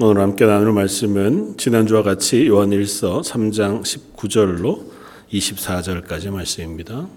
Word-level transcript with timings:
오늘 0.00 0.22
함께 0.22 0.46
나눌 0.46 0.72
말씀은 0.74 1.56
지난주와 1.56 2.04
같이 2.04 2.46
요한일서 2.46 3.22
3장 3.22 3.82
19절로 3.82 4.84
24절까지 5.32 6.30
말씀입니다. 6.30 7.08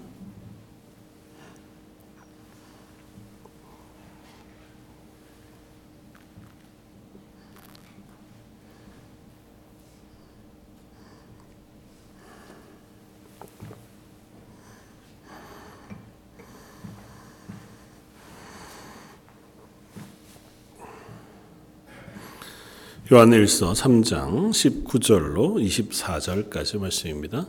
요한일서 23.12 23.72
3장 23.72 24.52
19절로 24.52 25.62
24절까지 25.62 26.80
말씀입니다. 26.80 27.46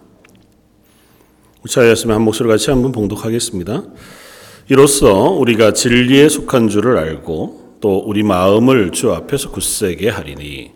우차 1.64 1.84
하였으면 1.84 2.18
한 2.18 2.22
목소리 2.24 2.50
같이 2.50 2.70
한번 2.70 2.92
봉독하겠습니다. 2.92 3.84
이로써 4.68 5.30
우리가 5.30 5.72
진리에 5.72 6.28
속한 6.28 6.68
줄을 6.68 6.98
알고 6.98 7.78
또 7.80 7.98
우리 8.00 8.24
마음을 8.24 8.92
주 8.92 9.14
앞에서 9.14 9.52
굳세게 9.52 10.10
하리니 10.10 10.74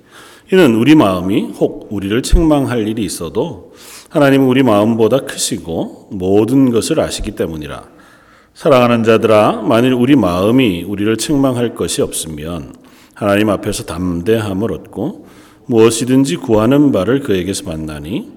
이는 0.53 0.75
우리 0.75 0.95
마음이 0.95 1.52
혹 1.59 1.89
우리를 1.91 2.23
책망할 2.23 2.88
일이 2.88 3.03
있어도 3.03 3.73
하나님은 4.08 4.47
우리 4.47 4.63
마음보다 4.63 5.25
크시고 5.25 6.11
모든 6.13 6.72
것을 6.72 7.02
아시기 7.02 7.31
때문이라 7.31 7.83
사랑하는 8.53 9.03
자들아 9.03 9.63
만일 9.63 9.91
우리 9.91 10.16
마음이 10.16 10.83
우리를 10.83 11.17
책망할 11.17 11.75
것이 11.75 12.02
없으면 12.02 12.86
하나님 13.17 13.49
앞에서 13.49 13.84
담대함을 13.84 14.71
얻고 14.71 15.27
무엇이든지 15.66 16.38
구하는 16.38 16.91
바를 16.91 17.20
그에게서 17.21 17.63
만나니 17.66 18.31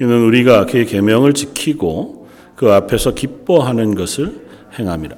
이는 0.00 0.22
우리가 0.24 0.66
그의 0.66 0.86
계명을 0.86 1.34
지키고 1.34 2.28
그 2.56 2.72
앞에서 2.72 3.14
기뻐하는 3.14 3.94
것을 3.94 4.46
행함이라. 4.78 5.16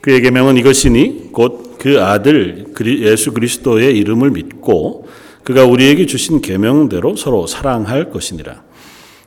그의 0.00 0.22
계명은 0.22 0.56
이것이니 0.56 1.32
곧 1.32 1.68
그 1.78 2.02
아들 2.02 2.66
예수 3.00 3.32
그리스도의 3.32 3.96
이름을 3.96 4.32
믿고 4.32 5.08
그가 5.44 5.64
우리에게 5.64 6.06
주신 6.06 6.42
계명대로 6.42 7.16
서로 7.16 7.46
사랑할 7.46 8.10
것이니라. 8.10 8.62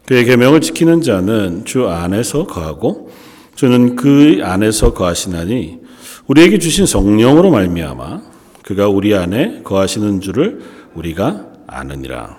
그의 0.05 0.25
계명을 0.25 0.61
지키는 0.61 1.01
자는 1.01 1.63
주 1.65 1.87
안에서 1.87 2.45
거하고 2.45 3.09
주는 3.55 3.95
그 3.95 4.39
안에서 4.43 4.93
거하시나니 4.93 5.79
우리에게 6.27 6.59
주신 6.59 6.85
성령으로 6.85 7.49
말미암아 7.49 8.30
그가 8.63 8.87
우리 8.87 9.15
안에 9.15 9.63
거하시는 9.63 10.21
줄을 10.21 10.61
우리가 10.93 11.47
아느니라. 11.67 12.37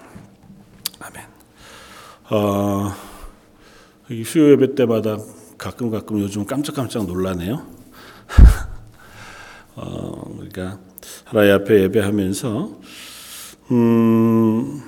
아멘. 1.01 1.27
어, 2.31 2.93
수요 4.25 4.51
예배 4.53 4.75
때마다 4.75 5.17
가끔 5.59 5.91
가끔 5.91 6.21
요즘 6.21 6.45
깜짝깜짝 6.47 7.07
놀라네요. 7.07 7.67
어, 9.77 10.25
그러니까 10.37 10.79
하나님 11.25 11.55
앞에 11.55 11.83
예배하면서 11.85 12.81
음, 13.71 14.83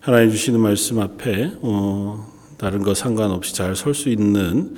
하나님 0.00 0.30
주시는 0.30 0.60
말씀 0.60 1.00
앞에 1.00 1.52
어, 1.62 2.32
다른 2.58 2.82
거 2.82 2.94
상관없이 2.94 3.54
잘 3.54 3.72
설 3.72 3.94
수 3.94 4.08
있는 4.08 4.76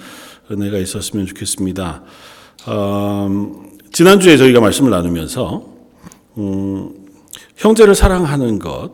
은혜가 0.51 0.79
있었으면 0.79 1.27
좋겠습니다. 1.27 2.03
어, 2.67 3.68
지난주에 3.99 4.37
저희가 4.37 4.61
말씀을 4.61 4.93
나누면서 4.93 5.65
음, 6.37 6.93
형제를 7.57 7.97
사랑하는 7.97 8.61
것, 8.61 8.93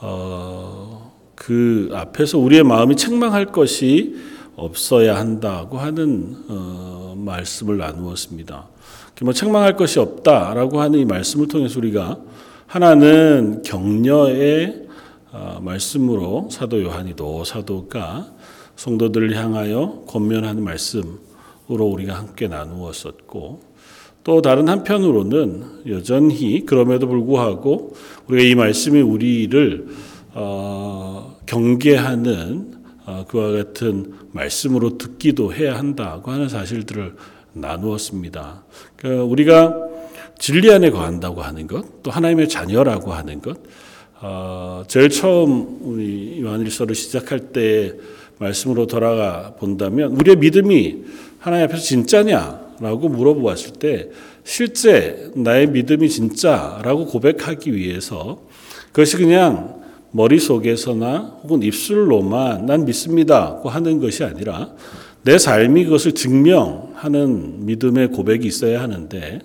어, 0.00 1.12
그 1.36 1.88
앞에서 1.92 2.38
우리의 2.38 2.64
마음이 2.64 2.96
책망할 2.96 3.52
것이 3.52 4.16
없어야 4.56 5.14
한다고 5.16 5.78
하는 5.78 6.38
어, 6.48 7.14
말씀을 7.16 7.78
나누었습니다. 7.78 8.66
뭐 9.22 9.32
책망할 9.32 9.76
것이 9.76 10.00
없다라고 10.00 10.80
하는 10.80 10.98
이 10.98 11.04
말씀을 11.04 11.46
통해서 11.46 11.78
우리가 11.78 12.18
하나는 12.66 13.62
격려의 13.62 14.88
어, 15.30 15.60
말씀으로 15.62 16.48
사도 16.50 16.82
요한이도 16.82 17.44
사도가 17.44 18.26
성도들을 18.74 19.36
향하여 19.36 20.02
권면하는 20.08 20.64
말씀으로 20.64 21.20
우리가 21.68 22.16
함께 22.16 22.48
나누었었고 22.48 23.71
또 24.24 24.40
다른 24.40 24.68
한편으로는 24.68 25.64
여전히 25.88 26.64
그럼에도 26.64 27.08
불구하고 27.08 27.94
우리가 28.28 28.48
이 28.48 28.54
말씀이 28.54 29.00
우리를 29.00 29.86
어, 30.34 31.36
경계하는 31.46 32.72
어, 33.04 33.24
그와 33.28 33.50
같은 33.50 34.12
말씀으로 34.30 34.96
듣기도 34.96 35.52
해야 35.52 35.76
한다고 35.76 36.30
하는 36.30 36.48
사실들을 36.48 37.14
나누었습니다. 37.52 38.62
그러니까 38.96 39.24
우리가 39.24 39.76
진리 40.38 40.72
안에 40.72 40.90
거한다고 40.90 41.42
하는 41.42 41.66
것, 41.66 42.02
또 42.02 42.10
하나님의 42.10 42.48
자녀라고 42.48 43.12
하는 43.12 43.40
것, 43.40 43.58
어, 44.20 44.84
제일 44.86 45.08
처음 45.10 45.78
우리 45.82 46.40
요한일서를 46.40 46.94
시작할 46.94 47.52
때 47.52 47.94
말씀으로 48.38 48.86
돌아가 48.86 49.54
본다면 49.58 50.12
우리의 50.12 50.36
믿음이 50.36 51.04
하나님 51.38 51.64
앞에서 51.66 51.82
진짜냐? 51.82 52.61
라고 52.82 53.08
물어보았을 53.08 53.74
때 53.74 54.08
실제 54.42 55.30
나의 55.36 55.68
믿음이 55.68 56.08
진짜라고 56.08 57.06
고백하기 57.06 57.76
위해서 57.76 58.42
그것이 58.88 59.18
그냥 59.18 59.80
머릿속에서나 60.10 61.38
혹은 61.44 61.62
입술로만 61.62 62.66
난 62.66 62.84
믿습니다고 62.84 63.68
하는 63.68 64.00
것이 64.00 64.24
아니라 64.24 64.70
내 65.22 65.38
삶이 65.38 65.84
그것을 65.84 66.12
증명하는 66.12 67.66
믿음의 67.66 68.08
고백이 68.08 68.48
있어야 68.48 68.82
하는데 68.82 69.38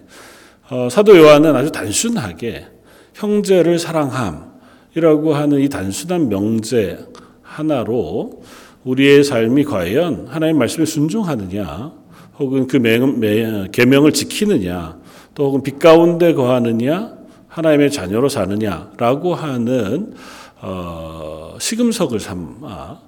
어, 0.72 0.90
사도 0.90 1.16
요한은 1.16 1.56
아주 1.56 1.72
단순하게 1.72 2.66
형제를 3.14 3.78
사랑함이라고 3.78 5.36
하는 5.36 5.60
이 5.60 5.70
단순한 5.70 6.28
명제 6.28 7.06
하나로 7.44 8.42
우리의 8.84 9.24
삶이 9.24 9.64
과연 9.66 10.26
하나님 10.28 10.58
말씀에 10.58 10.86
순종하느냐 10.86 12.07
혹은 12.40 12.68
그 12.68 12.80
계명을 13.72 14.14
지키느냐, 14.14 15.00
또 15.34 15.46
혹은 15.46 15.64
빛 15.64 15.80
가운데 15.80 16.34
거하느냐, 16.34 17.18
하나님의 17.48 17.92
자녀로 17.92 18.30
사느냐라고 18.30 19.34
하는 19.34 20.14
어, 20.62 21.56
시금석을 21.60 22.20
삼아 22.20 23.00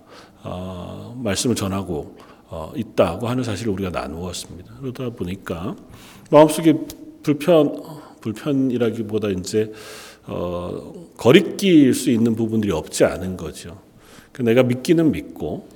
어, 0.44 1.20
말씀을 1.24 1.56
전하고 1.56 2.16
어, 2.48 2.72
있다고 2.76 3.28
하는 3.28 3.44
사실을 3.44 3.74
우리가 3.74 3.92
나누었습니다. 3.92 4.74
그러다 4.82 5.10
보니까 5.12 5.76
마음속에 6.32 6.74
불편 7.22 7.84
불편이라기보다 8.22 9.30
이제 9.30 9.72
어, 10.26 10.94
거리낄 11.18 11.94
수 11.94 12.10
있는 12.10 12.36
부분들이 12.36 12.72
없지 12.72 13.06
않은 13.06 13.38
거죠. 13.38 13.80
그 14.32 14.42
내가 14.42 14.64
믿기는 14.64 15.12
믿고 15.12 15.68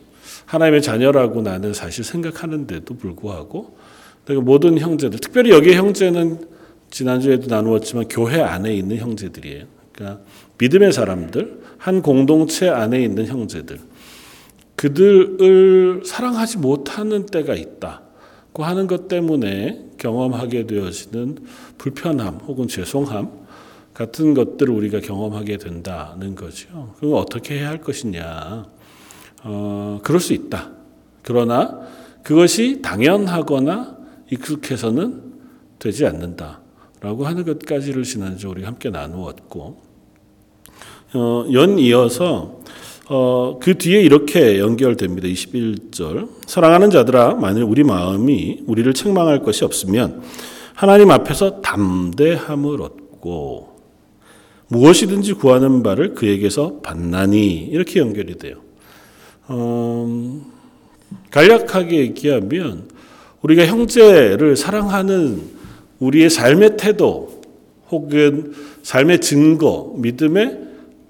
하나님의 0.54 0.84
자녀라고 0.84 1.42
나는 1.42 1.74
사실 1.74 2.04
생각하는데도 2.04 2.96
불구하고 2.96 3.76
모든 4.44 4.78
형제들, 4.78 5.20
특별히 5.20 5.50
여기에 5.50 5.76
형제는 5.78 6.48
지난주에도 6.92 7.48
나누었지만 7.48 8.08
교회 8.08 8.40
안에 8.40 8.72
있는 8.76 8.98
형제들이에요. 8.98 9.66
그러니까 9.92 10.24
믿음의 10.60 10.94
사람들, 10.94 11.62
한 11.80 12.04
공동체 12.04 12.70
안에 12.70 13.02
있는 13.02 13.26
형제들, 13.26 13.80
그들을 14.76 16.04
사랑하지 16.06 16.60
못하는 16.60 17.26
때가 17.26 17.56
있다고 17.56 18.64
하는 18.64 18.86
것 18.86 19.08
때문에 19.08 19.90
경험하게 19.98 20.68
되어지는 20.68 21.40
불편함 21.80 22.42
혹은 22.46 22.68
죄송함 22.68 23.32
같은 23.96 24.36
것들을 24.36 24.72
우리가 24.72 25.00
경험하게 25.00 25.58
된다는 25.58 26.36
거죠. 26.36 26.94
그럼 27.00 27.16
어떻게 27.16 27.60
해야 27.60 27.70
할 27.70 27.82
것이냐. 27.82 28.66
어, 29.44 30.00
그럴 30.04 30.20
수 30.20 30.34
있다. 30.34 30.72
그러나 31.22 31.82
그것이 32.24 32.82
당연하거나 32.82 33.98
익숙해서는 34.32 35.34
되지 35.80 36.06
않는다 36.06 36.62
라고 37.02 37.26
하는 37.26 37.44
것까지를 37.44 38.04
지난주 38.04 38.50
우리 38.50 38.64
함께 38.64 38.90
나누었고 38.90 39.82
어, 41.16 41.46
연 41.52 41.78
이어서 41.78 42.60
어, 43.10 43.60
그 43.62 43.78
뒤에 43.78 44.02
이렇게 44.02 44.60
연결됩니다. 44.60 45.28
21절. 45.28 46.30
사랑하는 46.48 46.90
자들아, 46.90 47.36
만일 47.36 47.64
우리 47.64 47.84
마음이 47.84 48.64
우리를 48.66 48.92
책망할 48.94 49.44
것이 49.44 49.66
없으면 49.66 50.24
하나님 50.74 51.12
앞에서 51.12 51.62
담대함을 51.62 52.82
얻고 52.82 53.74
무엇이든지 54.70 55.34
구하는 55.34 55.84
바를 55.84 56.16
그에게서 56.16 56.80
받나니 56.82 57.68
이렇게 57.72 58.00
연결이 58.00 58.38
돼요. 58.38 58.56
어, 59.48 60.42
간략하게 61.32 61.98
얘기하면 61.98 62.88
우리가 63.42 63.66
형제를 63.66 64.56
사랑하는 64.56 65.42
우리의 66.00 66.30
삶의 66.30 66.78
태도 66.78 67.42
혹은 67.90 68.54
삶의 68.84 69.22
증거, 69.22 69.94
믿음의 69.98 70.60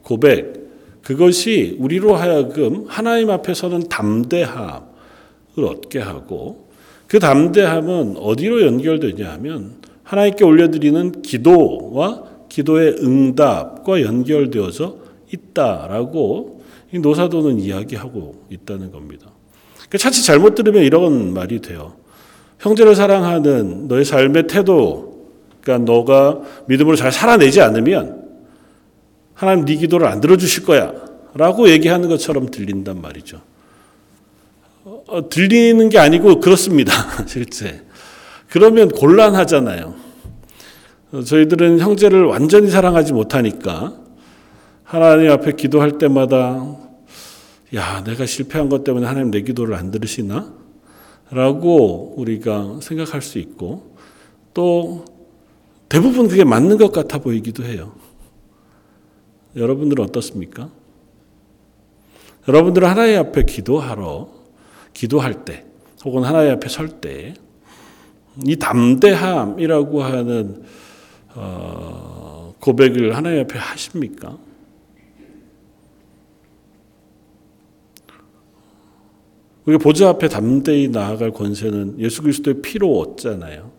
고백, 0.01 0.63
그것이 1.03 1.77
우리로 1.80 2.15
하여금 2.15 2.85
하나님 2.88 3.30
앞에서는 3.30 3.89
담대함을 3.89 4.81
얻게 5.57 6.00
하고 6.00 6.68
그 7.07 7.19
담대함은 7.19 8.18
어디로 8.18 8.65
연결되냐 8.65 9.31
하면 9.33 9.75
하나님께 10.03 10.44
올려드리는 10.44 11.21
기도와 11.21 12.24
기도의 12.50 12.95
응답과 13.00 14.01
연결되어져 14.01 14.97
있다라고 15.31 16.53
이 16.59 16.62
노사도는 17.00 17.60
이야기하고 17.60 18.45
있다는 18.50 18.92
겁니다. 18.92 19.28
그러니까 19.75 19.98
차치 19.98 20.25
잘못 20.25 20.56
들으면 20.56 20.84
이런 20.84 21.34
말이 21.34 21.60
돼요. 21.60 21.94
형제를 22.60 22.95
사랑하는 22.95 23.88
너의 23.88 24.06
삶의 24.06 24.48
태도, 24.48 25.28
그러니까 25.62 25.92
너가 25.92 26.42
믿음으로 26.68 26.95
잘 26.95 27.12
살아내지 27.12 27.62
않으면 27.62 28.24
하나님 29.34 29.66
네 29.66 29.75
기도를 29.75 30.07
안 30.07 30.22
들어주실 30.22 30.66
거야. 30.66 30.94
라고 31.36 31.68
얘기하는 31.69 32.10
것처럼 32.10 32.51
들린단 32.51 33.01
말이죠. 33.01 33.42
어, 34.86 35.30
들리는 35.30 35.90
게 35.90 35.98
아니고 35.98 36.40
그렇습니다. 36.40 36.94
실제. 37.25 37.81
그러면 38.50 38.90
곤란하잖아요. 38.90 39.95
어, 41.13 41.22
저희들은 41.22 41.80
형제를 41.80 42.25
완전히 42.25 42.69
사랑하지 42.69 43.13
못하니까 43.13 43.95
하나님 44.84 45.31
앞에 45.31 45.54
기도할 45.54 45.98
때마다 45.98 46.78
야, 47.75 48.03
내가 48.03 48.25
실패한 48.25 48.69
것 48.69 48.83
때문에 48.83 49.05
하나님 49.07 49.31
내 49.31 49.41
기도를 49.41 49.75
안 49.75 49.91
들으시나? 49.91 50.53
라고 51.31 52.13
우리가 52.17 52.79
생각할 52.81 53.21
수 53.21 53.39
있고 53.39 53.95
또 54.53 55.05
대부분 55.89 56.27
그게 56.27 56.43
맞는 56.43 56.77
것 56.77 56.91
같아 56.91 57.17
보이기도 57.19 57.63
해요. 57.63 57.93
여러분들은 59.55 60.03
어떻습니까? 60.05 60.69
여러분들은 62.47 62.87
하나님 62.87 63.19
앞에 63.19 63.43
기도하러 63.43 64.29
기도할 64.93 65.45
때 65.45 65.65
혹은 66.05 66.23
하나님 66.23 66.51
앞에 66.53 66.69
설 66.69 66.99
때 67.01 67.33
이 68.45 68.55
담대함이라고 68.55 70.03
하는 70.03 70.63
어, 71.35 72.53
고백을 72.59 73.15
하나님 73.15 73.41
앞에 73.41 73.59
하십니까? 73.59 74.37
우리가 79.65 79.81
보좌 79.81 80.10
앞에 80.10 80.27
담대히 80.27 80.89
나아갈 80.89 81.31
권세는 81.31 82.00
예수 82.00 82.21
그리스도의 82.21 82.62
피로 82.62 83.00
얻잖아요. 83.00 83.71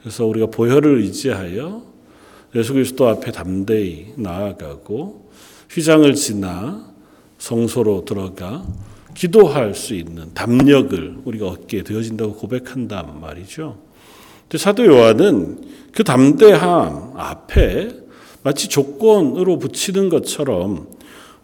그래서 0.00 0.26
우리가 0.26 0.46
보혈을 0.46 0.98
의지하여 0.98 1.82
예수 2.54 2.74
그리스도 2.74 3.08
앞에 3.08 3.32
담대히 3.32 4.12
나아가고 4.16 5.30
휘장을 5.70 6.14
지나 6.14 6.92
성소로 7.38 8.04
들어가 8.04 8.64
기도할 9.14 9.74
수 9.74 9.94
있는 9.94 10.32
담력을 10.34 11.18
우리가 11.24 11.48
얻게 11.48 11.82
되어진다고 11.82 12.34
고백한단 12.34 13.20
말이죠. 13.20 13.78
근데 14.42 14.58
사도 14.58 14.84
요한은 14.86 15.64
그 15.92 16.04
담대함 16.04 17.12
앞에 17.16 18.02
마치 18.42 18.68
조건으로 18.68 19.58
붙이는 19.58 20.08
것처럼 20.08 20.88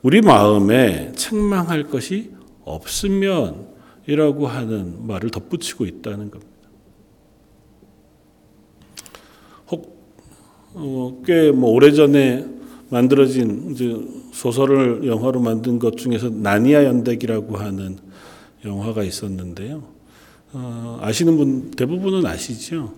우리 0.02 0.20
마음에 0.20 1.12
책망할 1.17 1.84
것이 1.84 2.32
없으면 2.64 3.77
이라고 4.08 4.46
하는 4.46 5.06
말을 5.06 5.31
덧붙이고 5.31 5.84
있다는 5.84 6.31
겁니다. 6.31 6.52
혹, 9.70 10.02
어, 10.72 11.22
꽤뭐 11.26 11.70
오래전에 11.72 12.46
만들어진 12.88 13.76
소설을 14.32 15.06
영화로 15.06 15.40
만든 15.40 15.78
것 15.78 15.99
중에서 15.99 16.31
나니아 16.31 16.84
연대기라고 16.84 17.58
하는 17.58 17.99
영화가 18.64 19.02
있었는데요. 19.02 19.82
어, 20.55 20.99
아시는 21.02 21.37
분 21.37 21.70
대부분은 21.72 22.25
아시죠? 22.25 22.94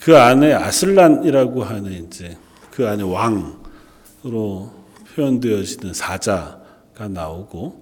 그 0.00 0.16
안에 0.16 0.52
아슬란이라고 0.54 1.62
하는 1.62 2.04
이제 2.04 2.36
그 2.72 2.88
안에 2.88 3.04
왕으로 3.04 4.72
표현되어지는 5.14 5.94
사자가 5.94 7.06
나오고 7.08 7.80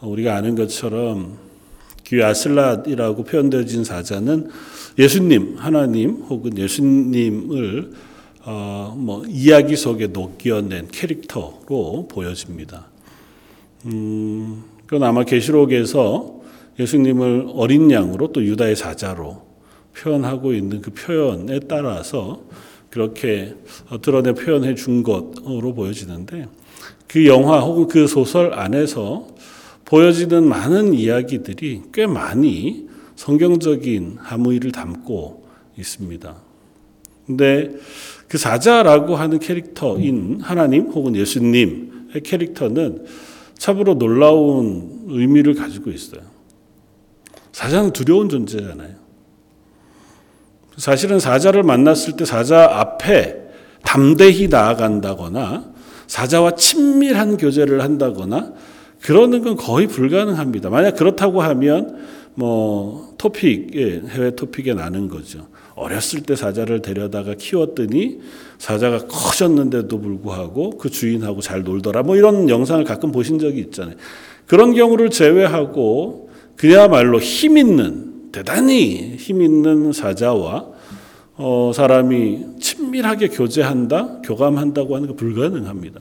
우리가 0.00 0.34
아는 0.34 0.56
것처럼 0.56 1.51
그 2.12 2.18
아슬랏이라고 2.18 3.26
표현되어진 3.26 3.84
사자는 3.84 4.50
예수님, 4.98 5.56
하나님 5.56 6.16
혹은 6.28 6.58
예수님을 6.58 7.90
어, 8.44 8.94
뭐 8.98 9.24
이야기 9.26 9.76
속에 9.76 10.08
녹여낸 10.08 10.88
캐릭터로 10.92 12.08
보여집니다. 12.10 12.88
음, 13.86 14.62
그건 14.84 15.08
아마 15.08 15.24
계시록에서 15.24 16.42
예수님을 16.78 17.46
어린 17.54 17.90
양으로 17.90 18.30
또 18.32 18.44
유다의 18.44 18.76
사자로 18.76 19.46
표현하고 19.96 20.52
있는 20.52 20.82
그 20.82 20.90
표현에 20.90 21.60
따라서 21.60 22.42
그렇게 22.90 23.54
드러내 24.02 24.34
표현해 24.34 24.74
준 24.74 25.02
것으로 25.02 25.72
보여지는데 25.74 26.46
그 27.08 27.26
영화 27.26 27.60
혹은 27.60 27.88
그 27.88 28.06
소설 28.06 28.52
안에서 28.52 29.31
보여지는 29.92 30.48
많은 30.48 30.94
이야기들이 30.94 31.82
꽤 31.92 32.06
많이 32.06 32.88
성경적인 33.14 34.16
함의를 34.20 34.72
담고 34.72 35.46
있습니다. 35.76 36.34
근데 37.26 37.74
그 38.26 38.38
사자라고 38.38 39.16
하는 39.16 39.38
캐릭터인 39.38 40.40
하나님 40.40 40.86
혹은 40.86 41.14
예수님의 41.14 42.22
캐릭터는 42.24 43.04
참으로 43.58 43.98
놀라운 43.98 45.04
의미를 45.08 45.54
가지고 45.54 45.90
있어요. 45.90 46.22
사자는 47.52 47.92
두려운 47.92 48.30
존재잖아요. 48.30 48.94
사실은 50.78 51.20
사자를 51.20 51.64
만났을 51.64 52.16
때 52.16 52.24
사자 52.24 52.64
앞에 52.64 53.42
담대히 53.84 54.48
나아간다거나 54.48 55.70
사자와 56.06 56.54
친밀한 56.54 57.36
교제를 57.36 57.82
한다거나 57.82 58.54
그러는 59.02 59.42
건 59.42 59.56
거의 59.56 59.86
불가능합니다. 59.86 60.70
만약 60.70 60.96
그렇다고 60.96 61.42
하면 61.42 61.96
뭐 62.34 63.14
토픽 63.18 63.74
해외 63.74 64.34
토픽에 64.34 64.74
나는 64.74 65.08
거죠. 65.08 65.48
어렸을 65.74 66.22
때 66.22 66.36
사자를 66.36 66.82
데려다가 66.82 67.34
키웠더니 67.34 68.20
사자가 68.58 69.06
커졌는데도 69.06 70.00
불구하고 70.00 70.78
그 70.78 70.88
주인하고 70.88 71.40
잘 71.40 71.62
놀더라. 71.62 72.02
뭐 72.02 72.16
이런 72.16 72.48
영상을 72.48 72.82
가끔 72.84 73.10
보신 73.10 73.38
적이 73.38 73.60
있잖아요. 73.60 73.96
그런 74.46 74.74
경우를 74.74 75.10
제외하고 75.10 76.30
그야말로 76.56 77.18
힘 77.18 77.58
있는 77.58 78.30
대단히 78.32 79.16
힘 79.16 79.42
있는 79.42 79.92
사자와 79.92 80.66
어, 81.36 81.72
사람이 81.74 82.58
친밀하게 82.60 83.28
교제한다, 83.28 84.20
교감한다고 84.22 84.94
하는 84.94 85.08
거 85.08 85.14
불가능합니다. 85.14 86.00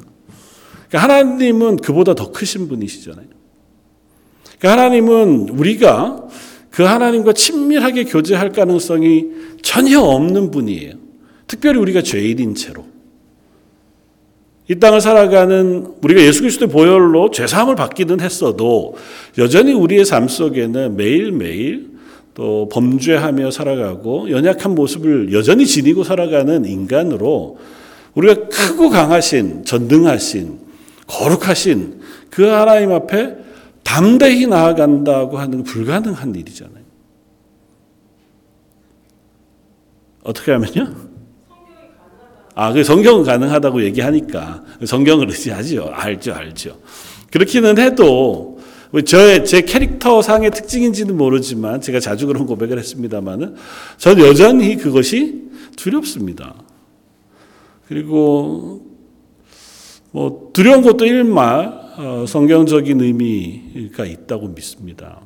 그러니까 0.91 1.01
하나님은 1.01 1.77
그보다 1.77 2.13
더 2.15 2.31
크신 2.31 2.67
분이시잖아요. 2.67 3.25
그러니까 4.59 4.83
하나님은 4.83 5.49
우리가 5.49 6.27
그 6.69 6.83
하나님과 6.83 7.33
친밀하게 7.33 8.03
교제할 8.03 8.51
가능성이 8.51 9.27
전혀 9.61 10.01
없는 10.01 10.51
분이에요. 10.51 10.95
특별히 11.47 11.79
우리가 11.79 12.01
죄인인 12.01 12.55
채로. 12.55 12.85
이 14.67 14.75
땅을 14.79 15.01
살아가는 15.01 15.95
우리가 16.01 16.21
예수 16.21 16.41
그리스도의 16.41 16.69
보혈로 16.69 17.31
죄 17.31 17.47
사함을 17.47 17.75
받기는 17.75 18.19
했어도 18.19 18.95
여전히 19.37 19.73
우리의 19.73 20.05
삶 20.05 20.27
속에는 20.27 20.95
매일매일 20.95 21.91
또 22.33 22.69
범죄하며 22.69 23.51
살아가고 23.51 24.29
연약한 24.29 24.75
모습을 24.75 25.33
여전히 25.33 25.65
지니고 25.65 26.03
살아가는 26.03 26.65
인간으로 26.65 27.57
우리가 28.13 28.47
크고 28.47 28.89
강하신 28.89 29.65
전능하신 29.65 30.70
거룩하신 31.11 32.01
그 32.29 32.43
하나님 32.43 32.91
앞에 32.93 33.35
담대히 33.83 34.47
나아간다고 34.47 35.37
하는 35.37 35.63
불가능한 35.63 36.33
일이잖아요. 36.35 36.81
어떻게 40.23 40.51
하면요? 40.51 40.95
아, 42.55 42.71
그 42.73 42.83
성경은 42.83 43.23
가능하다고 43.23 43.83
얘기하니까 43.83 44.63
성경을 44.85 45.29
의지하지요. 45.29 45.89
알죠, 45.91 46.33
알죠. 46.33 46.79
그렇기는 47.31 47.77
해도 47.77 48.59
저의 49.05 49.45
제 49.45 49.61
캐릭터 49.61 50.21
상의 50.21 50.51
특징인지는 50.51 51.17
모르지만 51.17 51.81
제가 51.81 51.99
자주 51.99 52.27
그런 52.27 52.45
고백을 52.45 52.77
했습니다만은 52.77 53.55
저는 53.97 54.25
여전히 54.25 54.75
그것이 54.75 55.49
두렵습니다. 55.75 56.55
그리고 57.87 58.90
뭐 60.11 60.49
두려운 60.53 60.81
것도 60.81 61.05
일말 61.05 61.81
어, 61.97 62.25
성경적인 62.27 63.01
의미가 63.01 64.05
있다고 64.05 64.47
믿습니다. 64.49 65.19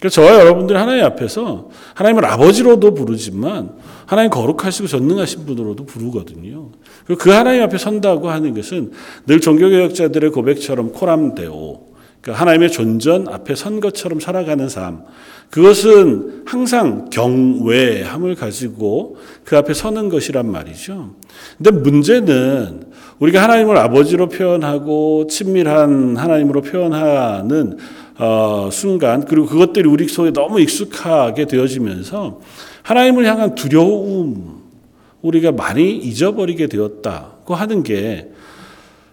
그래서 0.00 0.20
저와 0.20 0.40
여러분들이 0.40 0.78
하나님 0.78 1.04
앞에서 1.04 1.70
하나님을 1.94 2.26
아버지로도 2.26 2.92
부르지만 2.92 3.70
하나님 4.04 4.30
거룩하시고 4.30 4.86
전능하신 4.86 5.46
분으로도 5.46 5.86
부르거든요. 5.86 6.72
그 7.18 7.30
하나님 7.30 7.62
앞에 7.62 7.78
선다고 7.78 8.28
하는 8.28 8.54
것은 8.54 8.92
늘 9.26 9.40
종교개혁자들의 9.40 10.30
고백처럼 10.30 10.92
코람데오, 10.92 11.94
그러니까 12.20 12.40
하나님의 12.40 12.70
존전 12.70 13.28
앞에 13.28 13.54
선 13.54 13.80
것처럼 13.80 14.20
살아가는 14.20 14.68
삶. 14.68 15.04
그것은 15.50 16.42
항상 16.46 17.08
경외함을 17.10 18.34
가지고 18.34 19.16
그 19.44 19.56
앞에 19.56 19.72
서는 19.72 20.08
것이란 20.08 20.50
말이죠. 20.50 21.14
근데 21.56 21.70
문제는 21.70 22.92
우리가 23.18 23.42
하나님을 23.42 23.76
아버지로 23.76 24.28
표현하고 24.28 25.26
친밀한 25.28 26.16
하나님으로 26.16 26.62
표현하는 26.62 27.78
어, 28.18 28.68
순간 28.72 29.24
그리고 29.24 29.46
그것들이 29.46 29.88
우리 29.88 30.08
속에 30.08 30.32
너무 30.32 30.60
익숙하게 30.60 31.46
되어지면서 31.46 32.40
하나님을 32.82 33.24
향한 33.26 33.54
두려움 33.54 34.62
우리가 35.22 35.52
많이 35.52 35.96
잊어버리게 35.96 36.66
되었다고 36.66 37.54
하는 37.54 37.82
게 37.82 38.30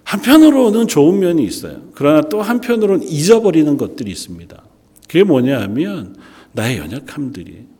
한편으로는 0.03 0.87
좋은 0.87 1.19
면이 1.19 1.43
있어요. 1.43 1.77
그러나 1.95 2.21
또 2.21 2.41
한편으로는 2.41 3.07
잊어버리는 3.07 3.77
것들이 3.77 4.11
있습니다. 4.11 4.61
그게 5.07 5.23
뭐냐 5.23 5.61
하면 5.61 6.15
나의 6.51 6.79
연약함들이 6.79 7.70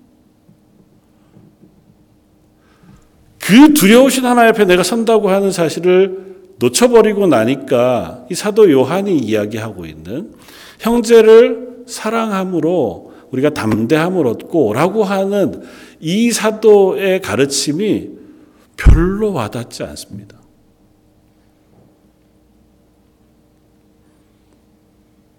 그 3.42 3.74
두려우신 3.74 4.26
하나님 4.26 4.50
앞에 4.54 4.66
내가 4.66 4.84
선다고 4.84 5.30
하는 5.30 5.52
사실을 5.52 6.32
놓쳐버리고 6.60 7.28
나니까 7.28 8.28
이 8.30 8.36
사도 8.36 8.72
요한이 8.72 9.18
이야기하고 9.18 9.86
있는 9.86 10.34
형제를 10.80 11.84
사랑함으로 11.88 13.12
우리가 13.32 13.50
담대함을 13.52 14.28
얻고 14.28 14.74
라고 14.74 15.04
하는 15.04 15.64
이 16.00 16.32
사도의 16.32 17.22
가르침이 17.22 18.10
별로 18.78 19.34
와닿지 19.34 19.84
않습니다. 19.84 20.40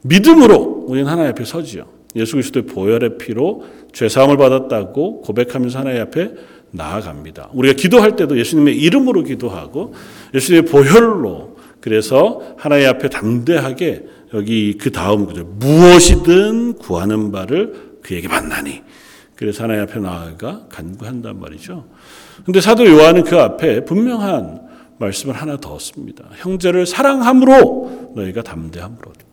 믿음으로 0.03 0.87
우리는 0.89 1.09
하나님 1.09 1.31
앞에 1.31 1.45
서지요. 1.45 1.87
예수 2.17 2.33
그리스도의 2.33 2.67
보혈의 2.67 3.19
피로 3.19 3.65
죄 3.93 4.09
사함을 4.09 4.37
받았다고 4.37 5.23
고백하면서 5.23 5.79
하나님 5.79 6.03
앞에 6.03 6.33
나아갑니다. 6.73 7.50
우리가 7.52 7.75
기도할 7.75 8.17
때도 8.17 8.38
예수님의 8.38 8.76
이름으로 8.76 9.23
기도하고 9.23 9.95
예수님의 10.35 10.71
보혈로 10.71 11.57
그래서 11.81 12.41
하나님 12.57 12.88
앞에 12.88 13.09
담대하게 13.09 14.07
여기 14.35 14.79
그 14.79 14.91
다음 14.91 15.26
구절 15.26 15.45
무엇이든 15.45 16.75
구하는 16.75 17.33
바를 17.33 17.99
그에게 18.02 18.29
만나니 18.29 18.83
그래서 19.37 19.64
하나님 19.64 19.83
앞에 19.83 19.99
나아가 20.00 20.67
간구한단 20.69 21.38
말이죠. 21.38 21.87
근데 22.45 22.61
사도 22.61 22.87
요한은 22.87 23.25
그 23.25 23.38
앞에 23.38 23.85
분명한 23.85 24.62
말씀을 24.99 25.35
하나 25.35 25.57
더 25.57 25.79
씁니다. 25.79 26.25
형제를 26.37 26.87
사랑함으로 26.87 28.12
너희가 28.14 28.43
담대함을 28.43 28.99
얻고 28.99 29.32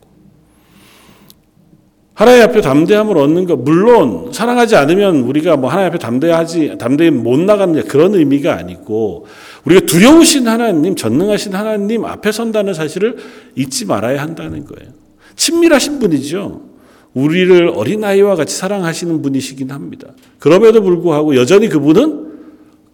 하나님 2.14 2.42
앞에 2.42 2.60
담대함을 2.60 3.16
얻는 3.16 3.46
것 3.46 3.56
물론 3.60 4.30
사랑하지 4.32 4.76
않으면 4.76 5.20
우리가 5.20 5.56
뭐 5.56 5.70
하나님 5.70 5.88
앞에 5.88 5.98
담대하지 5.98 6.76
담대히 6.78 7.10
못 7.10 7.38
나가는 7.38 7.82
그런 7.86 8.14
의미가 8.14 8.56
아니고 8.56 9.26
우리가 9.64 9.86
두려우신 9.86 10.46
하나님 10.46 10.96
전능하신 10.96 11.54
하나님 11.54 12.04
앞에 12.04 12.32
선다는 12.32 12.74
사실을 12.74 13.16
잊지 13.56 13.86
말아야 13.86 14.20
한다는 14.20 14.64
거예요. 14.64 14.92
친밀하신 15.36 15.98
분이죠. 15.98 16.68
우리를 17.14 17.68
어린아이와 17.74 18.36
같이 18.36 18.56
사랑하시는 18.56 19.22
분이시긴 19.22 19.70
합니다. 19.70 20.08
그럼에도 20.38 20.82
불구하고 20.82 21.36
여전히 21.36 21.68
그분은 21.68 22.30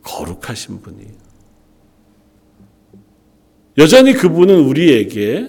거룩하신 0.02 0.80
분이에요. 0.82 1.26
여전히 3.78 4.14
그분은 4.14 4.60
우리에게 4.60 5.48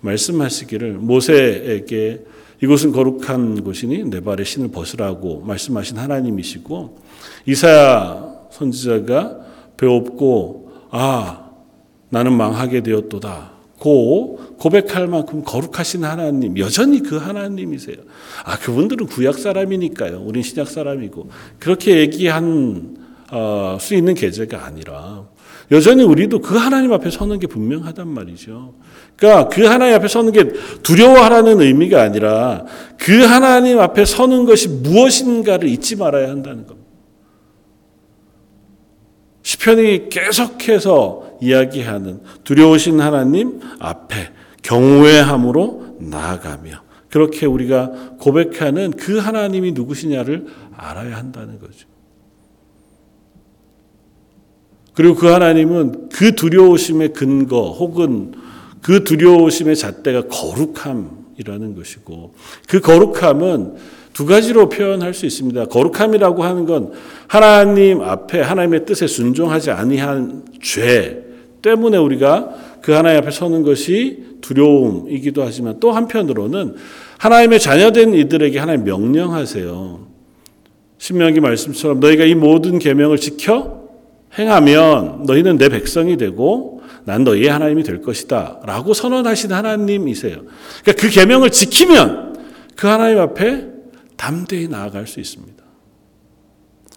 말씀하시기를 0.00 0.94
모세에게 0.94 2.24
이곳은 2.62 2.92
거룩한 2.92 3.62
곳이니 3.62 4.04
내 4.10 4.20
발에 4.20 4.44
신을 4.44 4.68
벗으라고 4.68 5.42
말씀하신 5.42 5.98
하나님이시고 5.98 6.98
이사야 7.46 8.28
선지자가 8.50 9.38
배웠고 9.76 10.72
아 10.90 11.50
나는 12.10 12.32
망하게 12.32 12.82
되었도다 12.82 13.52
고 13.78 14.40
고백할 14.58 15.06
만큼 15.06 15.44
거룩하신 15.44 16.04
하나님 16.04 16.58
여전히 16.58 17.00
그 17.00 17.16
하나님이세요. 17.16 17.96
아 18.44 18.58
그분들은 18.58 19.06
구약 19.06 19.38
사람이니까요. 19.38 20.20
우린 20.24 20.42
신약 20.42 20.66
사람이고 20.66 21.30
그렇게 21.60 22.00
얘기한 22.00 22.96
어, 23.30 23.76
수 23.80 23.94
있는 23.94 24.14
계제가 24.14 24.64
아니라 24.64 25.28
여전히 25.70 26.02
우리도 26.02 26.40
그 26.40 26.56
하나님 26.56 26.92
앞에 26.92 27.10
서는 27.10 27.38
게 27.38 27.46
분명하단 27.46 28.08
말이죠. 28.08 28.74
그러니까 29.18 29.48
그 29.48 29.64
하나님 29.64 29.96
앞에 29.96 30.06
서는 30.06 30.32
게 30.32 30.52
두려워하라는 30.82 31.60
의미가 31.60 32.00
아니라 32.00 32.64
그 32.96 33.24
하나님 33.24 33.80
앞에 33.80 34.04
서는 34.04 34.44
것이 34.44 34.68
무엇인가를 34.68 35.68
잊지 35.68 35.96
말아야 35.96 36.28
한다는 36.28 36.66
겁니다. 36.66 36.88
시편이 39.42 40.08
계속해서 40.08 41.38
이야기하는 41.40 42.20
두려우신 42.44 43.00
하나님 43.00 43.60
앞에 43.80 44.30
경외함으로 44.62 45.96
나아가며 45.98 46.82
그렇게 47.10 47.46
우리가 47.46 47.90
고백하는 48.20 48.92
그 48.92 49.18
하나님이 49.18 49.72
누구시냐를 49.72 50.46
알아야 50.76 51.16
한다는 51.16 51.58
거죠. 51.58 51.88
그리고 54.94 55.14
그 55.16 55.26
하나님은 55.26 56.08
그 56.10 56.34
두려우심의 56.34 57.14
근거 57.14 57.72
혹은 57.72 58.34
그 58.82 59.04
두려우심의 59.04 59.76
잣대가 59.76 60.22
거룩함이라는 60.28 61.74
것이고 61.76 62.34
그 62.68 62.80
거룩함은 62.80 63.74
두 64.12 64.26
가지로 64.26 64.68
표현할 64.68 65.14
수 65.14 65.26
있습니다. 65.26 65.66
거룩함이라고 65.66 66.42
하는 66.42 66.66
건 66.66 66.92
하나님 67.28 68.00
앞에 68.00 68.40
하나님의 68.40 68.84
뜻에 68.84 69.06
순종하지 69.06 69.70
아니한 69.70 70.44
죄 70.60 71.24
때문에 71.62 71.96
우리가 71.98 72.54
그 72.82 72.92
하나님 72.92 73.20
앞에 73.20 73.30
서는 73.30 73.62
것이 73.62 74.38
두려움이기도 74.40 75.42
하지만 75.42 75.78
또 75.80 75.92
한편으로는 75.92 76.74
하나님의 77.18 77.60
자녀된 77.60 78.14
이들에게 78.14 78.58
하나님 78.58 78.84
명령하세요. 78.84 80.08
신명기 80.98 81.40
말씀처럼 81.40 82.00
너희가 82.00 82.24
이 82.24 82.34
모든 82.34 82.78
계명을 82.78 83.18
지켜 83.18 83.84
행하면 84.38 85.24
너희는 85.26 85.58
내 85.58 85.68
백성이 85.68 86.16
되고 86.16 86.77
난 87.08 87.24
너희의 87.24 87.48
하나님이 87.48 87.84
될 87.84 88.02
것이다. 88.02 88.60
라고 88.66 88.92
선언하신 88.92 89.50
하나님이세요. 89.50 90.42
그러니까 90.82 90.92
그 91.00 91.08
계명을 91.08 91.50
지키면 91.50 92.36
그 92.76 92.86
하나님 92.86 93.18
앞에 93.18 93.64
담대히 94.18 94.68
나아갈 94.68 95.06
수 95.06 95.18
있습니다. 95.18 95.64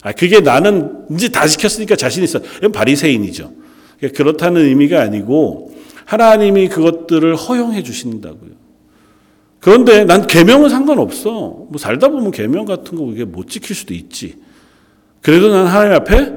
아, 0.02 0.12
그게 0.12 0.42
나는 0.42 1.06
이제 1.12 1.30
다 1.30 1.48
지켰으니까 1.48 1.96
자신 1.96 2.26
있어. 2.26 2.40
이건 2.58 2.74
바리새인이죠. 2.74 3.54
그러니까 4.00 4.18
그렇다는 4.18 4.66
의미가 4.66 5.00
아니고 5.02 5.78
하나님이 6.04 6.68
그것들을 6.68 7.34
허용해 7.38 7.82
주신다고요. 7.82 8.52
그런데 9.62 10.04
난 10.04 10.28
계명은 10.28 10.68
상관없어. 10.68 11.68
뭐 11.70 11.78
살다 11.78 12.10
보면 12.10 12.32
계명 12.32 12.66
같은 12.66 12.98
거 12.98 13.10
이게 13.14 13.24
못 13.24 13.48
지킬 13.48 13.78
수도 13.78 13.94
있지. 13.94 14.36
그래도 15.22 15.48
난 15.54 15.68
하나님 15.68 15.94
앞에 15.94 16.34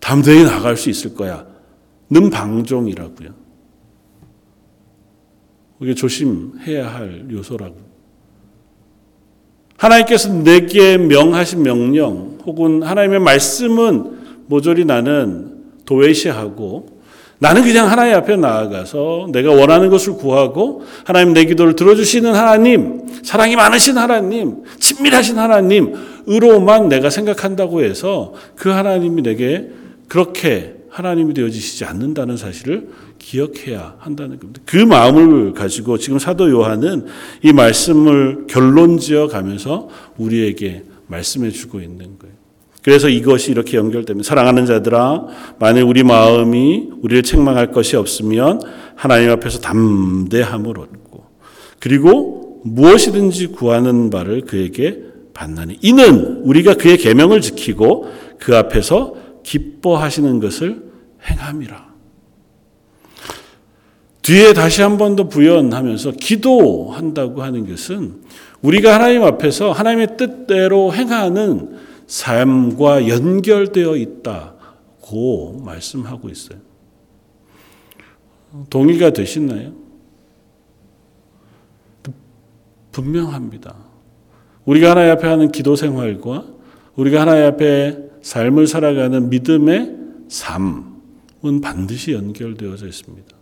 담대히 0.00 0.44
나갈 0.44 0.78
수 0.78 0.88
있을 0.88 1.14
거야. 1.14 1.45
는 2.08 2.30
방종이라고요. 2.30 3.30
이게 5.82 5.94
조심해야 5.94 6.86
할 6.86 7.26
요소라고. 7.30 7.76
하나님께서 9.76 10.32
내게 10.32 10.96
명하신 10.96 11.62
명령 11.62 12.38
혹은 12.46 12.82
하나님의 12.82 13.20
말씀은 13.20 14.16
모조리 14.46 14.84
나는 14.84 15.64
도외시하고 15.84 16.96
나는 17.38 17.62
그냥 17.62 17.90
하나님 17.90 18.14
앞에 18.14 18.36
나아가서 18.36 19.28
내가 19.32 19.50
원하는 19.52 19.90
것을 19.90 20.14
구하고 20.14 20.84
하나님 21.04 21.34
내 21.34 21.44
기도를 21.44 21.76
들어주시는 21.76 22.34
하나님, 22.34 23.06
사랑이 23.22 23.56
많으신 23.56 23.98
하나님, 23.98 24.62
친밀하신 24.78 25.36
하나님으로만 25.36 26.88
내가 26.88 27.10
생각한다고 27.10 27.82
해서 27.82 28.32
그 28.54 28.70
하나님이 28.70 29.22
내게 29.22 29.68
그렇게 30.08 30.75
하나님이 30.96 31.34
되어지시지 31.34 31.84
않는다는 31.84 32.38
사실을 32.38 32.88
기억해야 33.18 33.96
한다는 33.98 34.40
겁니다. 34.40 34.62
그 34.64 34.78
마음을 34.78 35.52
가지고 35.52 35.98
지금 35.98 36.18
사도 36.18 36.50
요한은 36.50 37.04
이 37.42 37.52
말씀을 37.52 38.46
결론 38.46 38.96
지어 38.96 39.28
가면서 39.28 39.90
우리에게 40.16 40.84
말씀해 41.08 41.50
주고 41.50 41.80
있는 41.80 42.18
거예요. 42.18 42.34
그래서 42.82 43.10
이것이 43.10 43.50
이렇게 43.50 43.76
연결되면 43.76 44.22
사랑하는 44.22 44.64
자들아 44.64 45.26
만일 45.58 45.82
우리 45.82 46.02
마음이 46.02 46.88
우리를 47.02 47.22
책망할 47.24 47.72
것이 47.72 47.96
없으면 47.96 48.62
하나님 48.94 49.30
앞에서 49.32 49.58
담대함을 49.60 50.78
얻고 50.78 51.26
그리고 51.78 52.62
무엇이든지 52.64 53.48
구하는 53.48 54.08
바를 54.08 54.40
그에게 54.40 55.02
받나니 55.34 55.78
이는 55.82 56.40
우리가 56.44 56.72
그의 56.72 56.96
계명을 56.96 57.42
지키고 57.42 58.10
그 58.38 58.56
앞에서 58.56 59.14
기뻐하시는 59.42 60.40
것을 60.40 60.85
행함이라. 61.26 61.94
뒤에 64.22 64.52
다시 64.54 64.82
한 64.82 64.98
번 64.98 65.14
더 65.14 65.28
부연하면서 65.28 66.12
기도한다고 66.12 67.42
하는 67.42 67.68
것은 67.68 68.22
우리가 68.60 68.94
하나님 68.94 69.22
앞에서 69.22 69.70
하나님의 69.70 70.16
뜻대로 70.16 70.92
행하는 70.92 71.78
삶과 72.08 73.08
연결되어 73.08 73.96
있다고 73.96 75.62
말씀하고 75.64 76.28
있어요. 76.28 76.58
동의가 78.70 79.10
되시나요? 79.10 79.72
분명합니다. 82.90 83.76
우리가 84.64 84.90
하나님 84.90 85.12
앞에 85.12 85.28
하는 85.28 85.52
기도 85.52 85.76
생활과 85.76 86.44
우리가 86.96 87.20
하나님 87.20 87.44
앞에 87.44 87.98
삶을 88.22 88.66
살아가는 88.66 89.28
믿음의 89.28 89.96
삶은 90.28 90.95
반드시 91.60 92.12
연결되어져 92.12 92.86
있습니다. 92.86 93.36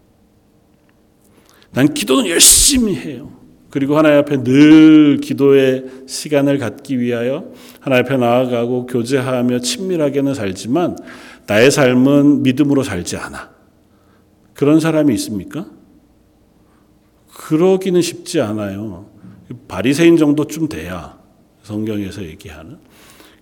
난 1.73 1.92
기도는 1.92 2.28
열심히 2.28 2.94
해요. 2.94 3.32
그리고 3.70 3.96
하나님 3.99 4.18
앞에 4.20 4.44
늘 4.44 5.18
기도의 5.20 5.87
시간을 6.06 6.58
갖기 6.58 7.00
위하여 7.00 7.52
하나님 7.80 8.04
앞에 8.04 8.16
나아가고 8.16 8.87
교제하며 8.87 9.58
친밀하게는 9.58 10.34
살지만 10.34 10.96
나의 11.46 11.73
삶은 11.73 12.44
믿음으로 12.44 12.84
살지 12.84 13.16
않아. 13.16 13.50
그런 14.54 14.78
사람이 14.78 15.12
있습니까? 15.14 15.66
그러기는 17.34 18.00
쉽지 18.00 18.40
않아요. 18.40 19.11
바리새인 19.66 20.16
정도쯤 20.16 20.68
돼야 20.68 21.18
성경에서 21.64 22.23
얘기하는 22.23 22.78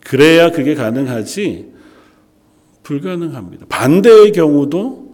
그래야 0.00 0.50
그게 0.50 0.74
가능하지 0.74 1.72
불가능합니다. 2.82 3.66
반대의 3.68 4.32
경우도 4.32 5.12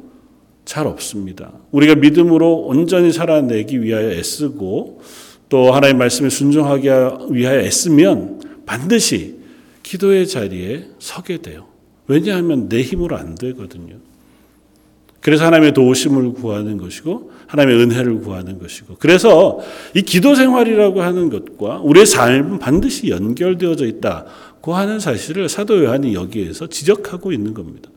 잘 0.65 0.87
없습니다. 0.87 1.53
우리가 1.71 1.95
믿음으로 1.95 2.67
온전히 2.67 3.13
살아내기 3.13 3.83
위하여 3.83 4.11
애쓰고 4.11 5.01
또 5.49 5.73
하나님 5.73 5.99
말씀에 5.99 6.29
순종하기 6.29 6.89
위하여 7.31 7.61
애쓰면 7.61 8.63
반드시 8.67 9.37
기도의 9.83 10.27
자리에 10.27 10.89
서게 10.99 11.39
돼요. 11.39 11.67
왜냐하면 12.07 12.69
내 12.69 12.83
힘으로 12.83 13.17
안 13.17 13.35
되거든요. 13.35 13.97
그래서 15.21 15.45
하나님의 15.47 15.73
도우심을 15.73 16.35
구하는 16.35 16.77
것이고 16.79 17.33
하나님의 17.49 17.83
은혜를 17.83 18.21
구하는 18.21 18.59
것이고 18.59 18.97
그래서 18.99 19.59
이 19.95 20.03
기도 20.03 20.35
생활이라고 20.35 21.03
하는 21.03 21.29
것과 21.29 21.81
우리의 21.83 22.07
삶은 22.07 22.59
반드시 22.59 23.09
연결되어져 23.09 23.87
있다 23.87 24.27
고 24.61 24.75
하는 24.75 25.01
사실을 25.01 25.49
사도 25.49 25.85
요한이 25.85 26.15
여기에서 26.15 26.67
지적하고 26.67 27.33
있는 27.33 27.55
겁니다. 27.55 27.91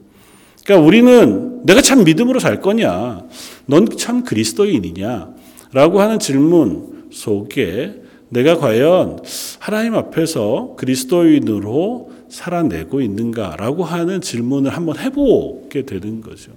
그러니까 0.63 0.85
우리는 0.85 1.65
내가 1.65 1.81
참 1.81 2.03
믿음으로 2.03 2.39
살 2.39 2.61
거냐? 2.61 3.23
넌 3.65 3.87
참 3.97 4.23
그리스도인이냐? 4.23 5.29
라고 5.73 6.01
하는 6.01 6.19
질문 6.19 7.07
속에 7.11 8.01
내가 8.29 8.57
과연 8.57 9.19
하나님 9.59 9.95
앞에서 9.95 10.75
그리스도인으로 10.77 12.11
살아내고 12.29 13.01
있는가라고 13.01 13.83
하는 13.83 14.21
질문을 14.21 14.71
한번 14.71 14.97
해보게 14.97 15.85
되는 15.85 16.21
거죠. 16.21 16.51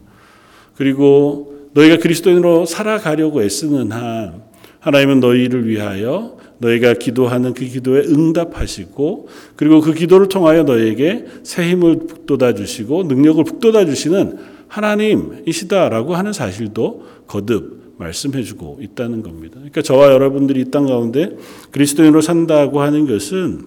그리고 0.76 1.68
너희가 1.73 1.96
그리스도인으로 1.99 2.66
살아가려고 2.66 3.42
애쓰는 3.42 3.90
한 3.90 4.42
하나님은 4.84 5.20
너희를 5.20 5.66
위하여 5.66 6.36
너희가 6.58 6.92
기도하는 6.94 7.54
그 7.54 7.64
기도에 7.64 8.00
응답하시고 8.00 9.28
그리고 9.56 9.80
그 9.80 9.94
기도를 9.94 10.28
통하여 10.28 10.62
너에게 10.62 11.24
새 11.42 11.70
힘을 11.70 12.00
북돋아 12.06 12.52
주시고 12.52 13.04
능력을 13.04 13.42
북돋아 13.44 13.86
주시는 13.86 14.36
하나님이시다라고 14.68 16.14
하는 16.14 16.34
사실도 16.34 17.06
거듭 17.26 17.94
말씀해 17.96 18.42
주고 18.42 18.78
있다는 18.82 19.22
겁니다. 19.22 19.54
그러니까 19.54 19.80
저와 19.80 20.12
여러분들이 20.12 20.60
이 20.60 20.64
땅 20.70 20.84
가운데 20.86 21.35
그리스도인으로 21.70 22.20
산다고 22.20 22.82
하는 22.82 23.06
것은 23.06 23.62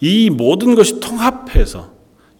이 0.00 0.30
모든 0.30 0.74
것이 0.74 1.00
통합해서 1.00 1.92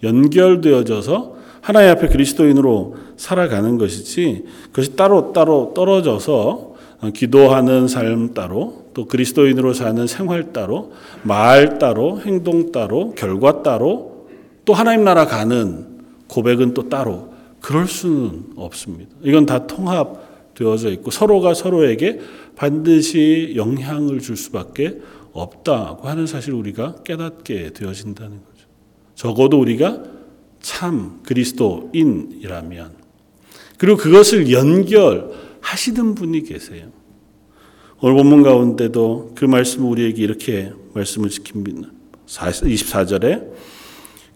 연결되어져서 0.03 1.37
하나님 1.61 1.91
앞에 1.91 2.09
그리스도인으로 2.09 2.97
살아가는 3.19 3.77
것이지 3.77 4.45
그것이 4.71 4.97
따로 4.97 5.35
따로 5.35 5.73
떨어져서 5.75 6.76
기도하는 7.13 7.89
삶 7.89 8.33
따로 8.33 8.87
또 8.95 9.07
그리스도인으로 9.07 9.75
사는 9.75 10.07
생활 10.07 10.53
따로 10.53 10.93
말 11.23 11.79
따로 11.79 12.21
행동 12.21 12.73
따로 12.73 13.15
결과 13.15 13.63
따로 13.63 14.29
또 14.65 14.73
하나님 14.75 15.05
나라 15.05 15.27
가는 15.27 15.87
고백은 16.29 16.75
또 16.75 16.89
따로 16.89 17.33
그럴 17.61 17.87
수는 17.87 18.53
없습니다. 18.57 19.15
이건 19.23 19.47
다 19.47 19.67
통합되어져 19.67 20.91
있고 20.93 21.11
서로가 21.11 21.55
서로에게 21.55 22.21
반드시 22.57 23.53
영향을 23.57 24.21
줄 24.21 24.37
수밖에 24.37 24.99
없다고 25.33 26.09
하는 26.09 26.27
사실 26.27 26.53
우리가 26.55 26.97
깨닫게 27.05 27.75
되어진다는 27.75 28.31
거죠. 28.31 28.67
적어도 29.15 29.61
우리가 29.61 30.03
참 30.61 31.21
그리스도인이라면 31.25 32.93
그리고 33.79 33.99
그것을 33.99 34.51
연결 34.51 35.46
하시는 35.61 36.15
분이 36.15 36.43
계세요. 36.43 36.91
오늘 38.01 38.17
본문 38.17 38.43
가운데도 38.43 39.33
그 39.35 39.45
말씀을 39.45 39.89
우리에게 39.89 40.23
이렇게 40.23 40.73
말씀을 40.95 41.31
지킵니다. 41.31 41.91
24절에 42.27 43.53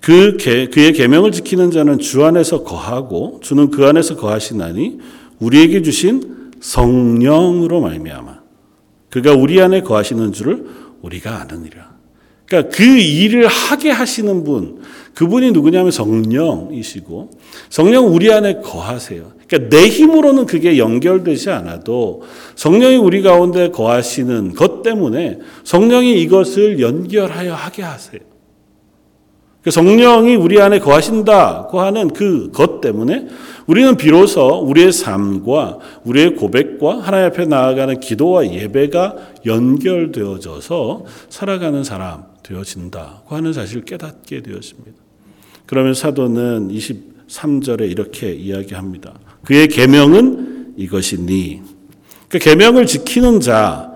그 0.01 0.37
그의 0.39 0.93
계명을 0.93 1.33
지키는 1.33 1.71
자는 1.71 1.99
주 1.99 2.25
안에서 2.25 2.65
거하고 2.65 3.41
주는 3.43 3.71
그 3.71 3.87
안에서 3.87 4.17
거하시나니 4.17 4.99
우리에게 5.41 5.83
주신 5.83 6.53
성령으로 6.61 7.81
말미암아 7.81 8.41
그가 9.11 9.35
우리 9.35 9.61
안에 9.61 9.83
거하시는 9.83 10.33
줄을 10.33 10.67
우리가 11.03 11.41
아느니라. 11.41 11.90
그러니까 12.51 12.77
그 12.77 12.83
일을 12.83 13.47
하게 13.47 13.91
하시는 13.91 14.43
분, 14.43 14.83
그분이 15.15 15.53
누구냐면 15.53 15.93
성령이시고 15.93 17.31
성령 17.69 18.13
우리 18.13 18.33
안에 18.33 18.61
거하세요. 18.61 19.33
그러니까 19.47 19.77
내 19.77 19.89
힘으로는 19.89 20.47
그게 20.47 20.77
연결되지 20.77 21.51
않아도 21.51 22.23
성령이 22.57 22.97
우리 22.97 23.23
가운데 23.23 23.71
거하시는 23.71 24.55
것 24.55 24.83
때문에 24.83 25.39
성령이 25.63 26.21
이것을 26.23 26.81
연결하여 26.81 27.55
하게 27.55 27.83
하세요. 27.85 28.21
그러니까 29.61 29.71
성령이 29.71 30.35
우리 30.35 30.61
안에 30.61 30.81
거하신다고 30.81 31.81
하는 31.81 32.09
그 32.09 32.51
것 32.53 32.81
때문에 32.81 33.27
우리는 33.67 33.97
비로소 33.97 34.61
우리의 34.63 34.93
삶과 34.93 35.79
우리의 36.05 36.37
고백과 36.37 37.01
하나님 37.01 37.27
앞에 37.27 37.47
나아가는 37.47 38.01
기도와 38.01 38.51
예배가 38.51 39.17
연결되어져서 39.47 41.05
살아가는 41.29 41.85
사람 41.85 42.25
되어진다고 42.43 43.35
하는 43.35 43.53
사실을 43.53 43.85
깨닫게 43.85 44.43
되었습니다. 44.43 44.99
그러면 45.67 45.95
사도는 45.95 46.69
23절에 46.69 47.91
이렇게 47.91 48.33
이야기합니다. 48.33 49.15
그의 49.45 49.69
계명은 49.69 50.75
이것이니 50.77 51.63
그 52.29 52.39
계명을 52.39 52.87
지키는 52.87 53.41
자 53.41 53.91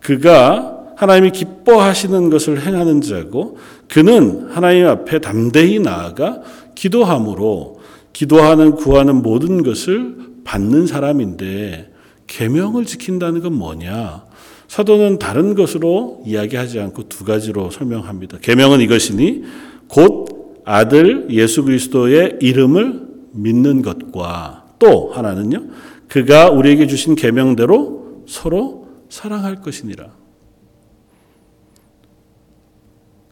그가 0.00 0.72
하나님이 0.96 1.30
기뻐하시는 1.30 2.30
것을 2.30 2.64
행하는 2.64 3.00
자고 3.00 3.58
그는 3.88 4.48
하나님 4.50 4.86
앞에 4.86 5.18
담대히 5.18 5.80
나아가 5.80 6.40
기도함으로 6.74 7.81
기도하는 8.12 8.76
구하는 8.76 9.22
모든 9.22 9.62
것을 9.62 10.16
받는 10.44 10.86
사람인데 10.86 11.92
계명을 12.26 12.84
지킨다는 12.84 13.40
건 13.40 13.54
뭐냐? 13.54 14.24
사도는 14.68 15.18
다른 15.18 15.54
것으로 15.54 16.22
이야기하지 16.26 16.80
않고 16.80 17.08
두 17.08 17.24
가지로 17.24 17.70
설명합니다. 17.70 18.38
계명은 18.38 18.80
이것이니 18.80 19.44
곧 19.88 20.62
아들 20.64 21.28
예수 21.30 21.64
그리스도의 21.64 22.38
이름을 22.40 23.02
믿는 23.32 23.82
것과 23.82 24.64
또 24.78 25.10
하나는요. 25.12 25.66
그가 26.08 26.50
우리에게 26.50 26.86
주신 26.86 27.14
계명대로 27.14 28.24
서로 28.26 28.88
사랑할 29.08 29.60
것이니라. 29.60 30.08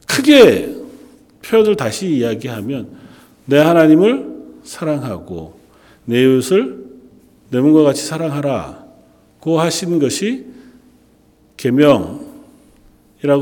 크게 0.06 0.76
표현을 1.42 1.76
다시 1.76 2.08
이야기하면 2.16 2.90
내 3.46 3.58
하나님을 3.58 4.29
사랑하고 4.70 5.58
내 6.04 6.22
이웃을 6.22 6.84
내 7.50 7.60
몸과 7.60 7.82
같이 7.82 8.06
사랑하라고 8.06 9.58
하신 9.60 9.98
것이 9.98 10.46
계명이라고 11.56 12.20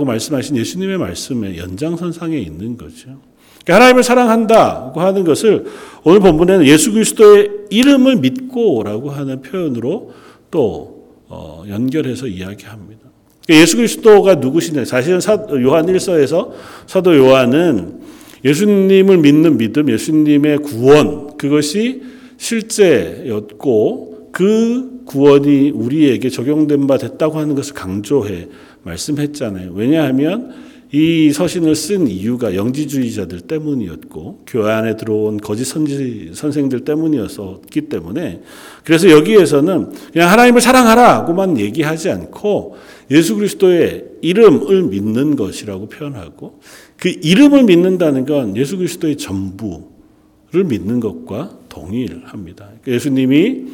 말씀하신 0.07 0.57
예수님의 0.57 0.97
말씀의 0.97 1.59
연장선상에 1.59 2.39
있는 2.39 2.79
거죠. 2.79 3.21
그러니까 3.63 3.75
하나님을 3.75 4.03
사랑한다고 4.03 5.01
하는 5.03 5.25
것을 5.25 5.67
오늘 6.03 6.21
본문에는 6.21 6.67
예수 6.67 6.93
그리스도의 6.93 7.51
이름을 7.69 8.17
믿고라고 8.17 9.11
하는 9.11 9.43
표현으로 9.43 10.13
또 10.51 11.09
어, 11.29 11.63
연결해서 11.69 12.27
이야기합니다. 12.27 13.03
그러니까 13.45 13.63
예수 13.63 13.77
그리스도가 13.77 14.37
누구시냐? 14.37 14.87
사실은 14.87 15.21
사, 15.21 15.35
요한 15.61 15.85
1서에서 15.85 16.53
사도 16.87 17.15
요한은 17.15 17.98
예수님을 18.45 19.19
믿는 19.19 19.59
믿음, 19.59 19.91
예수님의 19.91 20.59
구원, 20.59 21.37
그것이 21.37 22.03
실제였고 22.37 24.31
그 24.33 25.03
구원이 25.05 25.71
우리에게 25.71 26.29
적용된 26.29 26.87
바 26.87 26.99
됐다고 26.99 27.39
하는 27.39 27.55
것을 27.55 27.75
강조해 27.75 28.49
말씀했잖아요. 28.83 29.73
왜냐하면 29.75 30.53
이 30.91 31.31
서신을 31.33 31.75
쓴 31.75 32.09
이유가 32.09 32.55
영지주의자들 32.55 33.43
때문이었고 33.43 34.45
교회 34.47 34.73
안에 34.73 34.97
들어온 34.97 35.37
거짓 35.37 35.65
선지 35.65 36.31
선생들 36.33 36.85
때문이었기 36.85 37.83
때문에 37.91 38.41
그래서 38.85 39.11
여기에서는 39.11 39.93
그냥 40.13 40.31
하나님을 40.31 40.63
사랑하라고만 40.63 41.59
얘기하지 41.59 42.11
않고 42.11 42.77
예수 43.11 43.37
그리스도의 43.37 44.05
이름을 44.23 44.85
믿는 44.85 45.37
것이라고 45.37 45.89
표현하고 45.91 46.61
그 46.99 47.09
이름을 47.09 47.65
믿는다는 47.65 48.27
건 48.27 48.57
예수 48.57 48.77
그리스도의 48.77 49.17
전부를 49.17 50.65
믿는 50.67 51.01
것과 51.01 51.59
동일합니다. 51.69 52.65
그러니까 52.67 52.93
예수님이 52.93 53.67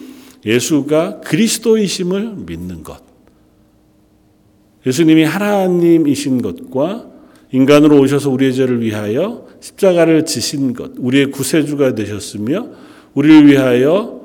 예수가 0.44 1.20
그리스도이심을 1.20 2.34
믿는 2.46 2.82
것. 2.82 3.02
예수님이 4.86 5.24
하나님이신 5.24 6.42
것과 6.42 7.10
인간으로 7.50 7.98
오셔서 8.00 8.30
우리의 8.30 8.52
죄를 8.52 8.82
위하여 8.82 9.46
십자가를 9.60 10.26
지신 10.26 10.74
것, 10.74 10.92
우리의 10.98 11.30
구세주가 11.30 11.94
되셨으며 11.94 12.68
우리를 13.14 13.46
위하여 13.46 14.20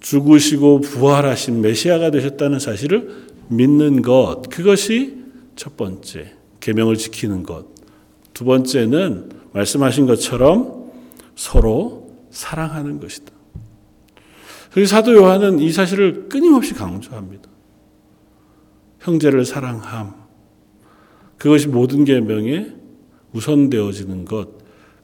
죽으시고 0.00 0.82
부활하신 0.82 1.62
메시아가 1.62 2.10
되셨다는 2.10 2.58
사실을 2.58 3.08
믿는 3.48 4.02
것. 4.02 4.42
그것이 4.50 5.16
첫 5.56 5.78
번째, 5.78 6.32
계명을 6.60 6.96
지키는 6.96 7.44
것. 7.44 7.77
두 8.38 8.44
번째는 8.44 9.30
말씀하신 9.52 10.06
것처럼 10.06 10.92
서로 11.34 12.12
사랑하는 12.30 13.00
것이다. 13.00 13.32
그래서 14.70 14.94
사도 14.94 15.12
요한은 15.12 15.58
이 15.58 15.72
사실을 15.72 16.28
끊임없이 16.28 16.72
강조합니다. 16.72 17.50
형제를 19.00 19.44
사랑함. 19.44 20.14
그것이 21.36 21.66
모든 21.66 22.04
계명에 22.04 22.74
우선되어지는 23.32 24.24
것. 24.24 24.50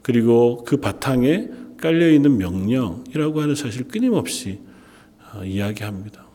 그리고 0.01 0.63
그 0.65 0.77
바탕에 0.77 1.49
깔려 1.75 2.09
있는 2.09 2.37
명령이라고 2.37 3.41
하는 3.41 3.53
사실을 3.53 3.89
끊임없이 3.89 4.61
어, 5.33 5.43
이야기합니다. 5.43 6.25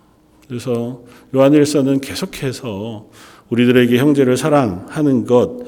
그래서 0.46 1.02
요한일서는 1.34 2.02
계속해서 2.02 3.08
우리들에게 3.48 3.96
형제를 3.96 4.36
사랑하는 4.36 5.24
것 5.24 5.60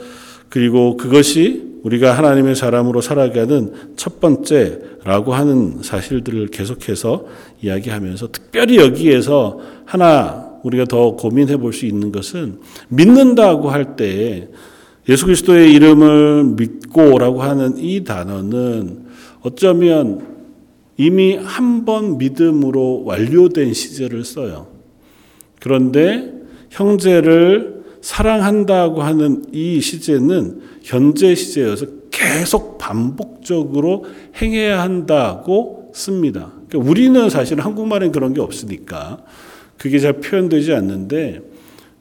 그리고 0.53 0.99
그것이 0.99 1.81
우리가 1.83 2.13
하나님의 2.13 2.57
사람으로 2.57 3.01
살아가는 3.01 3.73
첫 3.97 4.21
번째라고 4.21 5.33
하는 5.33 5.79
사실들을 5.83 6.49
계속해서 6.49 7.25
이야기하면서 7.63 8.29
특별히 8.33 8.77
여기에서 8.77 9.59
하나 9.87 10.51
우리가 10.63 10.85
더 10.85 11.13
고민해 11.17 11.57
볼 11.57 11.73
수 11.73 11.87
있는 11.87 12.13
것은 12.13 12.59
믿는다고 12.89 13.71
할때 13.71 14.51
예수 15.09 15.25
그리스도의 15.25 15.73
이름을 15.73 16.45
믿고라고 16.59 17.43
하는 17.43 17.79
이 17.79 18.05
단어는 18.05 19.07
어쩌면 19.41 20.21
이미 20.99 21.35
한 21.37 21.87
번 21.87 22.19
믿음으로 22.19 23.05
완료된 23.07 23.73
시제를 23.73 24.25
써요. 24.25 24.67
그런데 25.61 26.31
형제를 26.69 27.82
사랑한다고 28.03 29.03
하는 29.03 29.45
이 29.53 29.81
시제는 29.81 30.61
현재 30.83 31.35
시제여서 31.35 31.87
계속 32.11 32.77
반복적으로 32.77 34.05
행해야 34.41 34.83
한다고 34.83 35.91
씁니다. 35.95 36.53
그러니까 36.69 36.91
우리는 36.91 37.31
사실 37.31 37.61
한국말엔 37.61 38.13
그런 38.13 38.35
게 38.35 38.41
없으니까 38.41 39.19
그게 39.79 39.99
잘 39.99 40.15
표현되지 40.15 40.75
않는데 40.75 41.41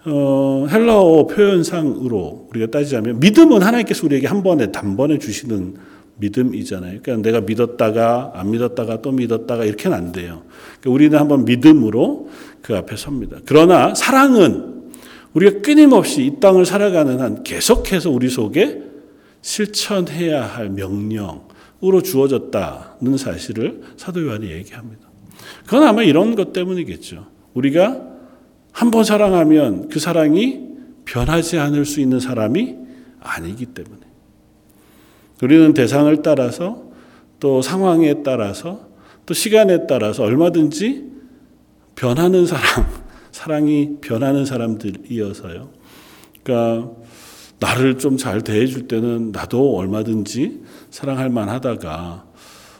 어, 0.06 0.68
헬라어 0.70 1.28
표현상으로 1.28 2.48
우리가 2.50 2.68
따지자면 2.72 3.20
믿음은 3.20 3.62
하나님께서 3.62 4.06
우리에게 4.06 4.28
한 4.28 4.42
번에 4.42 4.72
단번에 4.72 5.20
주시는 5.20 5.76
믿음이잖아요. 6.18 7.00
그러니까 7.04 7.30
내가 7.30 7.42
믿었다가 7.42 8.32
안 8.36 8.52
믿었다가 8.52 9.02
또 9.02 9.12
믿었다가 9.12 9.66
이렇게는 9.66 9.98
안 9.98 10.12
돼요. 10.12 10.44
그러니까 10.80 10.90
우리는 10.90 11.20
한번 11.20 11.46
믿음으로 11.46 12.30
그 12.62 12.76
앞에 12.76 12.96
섭니다. 12.96 13.38
그러나 13.46 13.94
사랑은 13.94 14.70
우리가 15.34 15.62
끊임없이 15.62 16.26
이 16.26 16.39
땅을 16.39 16.65
살아가는 16.65 17.20
한 17.20 17.44
계속해서 17.44 18.10
우리 18.12 18.30
속에 18.30 18.82
실천해야 19.41 20.46
할 20.46 20.70
명령으로 20.70 22.02
주어졌다는 22.04 23.17
사실을 23.17 23.82
사도 23.98 24.26
요한이 24.26 24.52
얘기합니다. 24.52 25.10
그건 25.65 25.84
아마 25.84 26.04
이런 26.04 26.36
것 26.36 26.54
때문이겠죠. 26.54 27.28
우리가 27.54 28.10
한 28.72 28.91
번 28.91 29.04
사랑하면 29.04 29.89
그 29.89 30.00
사랑이 30.00 30.70
변하지 31.06 31.58
않을 31.60 31.86
수 31.86 32.00
있는 32.00 32.20
사람이 32.20 32.78
아니기 33.20 33.65
때문에. 33.67 34.00
우리는 35.44 35.74
대상을 35.74 36.22
따라서 36.22 36.84
또 37.39 37.62
상황에 37.62 38.24
따라서 38.24 38.88
또 39.26 39.34
시간에 39.34 39.88
따라서 39.88 40.24
얼마든지 40.24 41.12
변하는 41.96 42.46
사람, 42.46 42.86
사랑이 43.41 43.97
변하는 44.01 44.45
사람들이어서요. 44.45 45.69
그러니까 46.43 46.91
나를 47.60 47.97
좀 47.97 48.15
잘 48.17 48.43
대해줄 48.43 48.88
때는 48.88 49.32
나도 49.32 49.77
얼마든지 49.77 50.62
사랑할 50.91 51.32
만하다가 51.32 52.25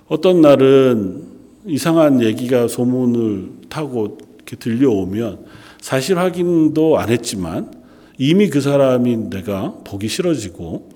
어떤 0.08 0.42
날은 0.42 1.24
이상한 1.66 2.22
얘기가 2.22 2.68
소문을 2.68 3.70
타고 3.70 4.20
이렇게 4.36 4.56
들려오면 4.56 5.46
사실 5.82 6.20
확인도 6.20 7.00
안 7.00 7.10
했지만 7.10 7.74
이미 8.20 8.48
그 8.48 8.62
사람이 8.62 9.30
내가 9.32 9.74
보기 9.84 10.08
싫어지고 10.08 10.90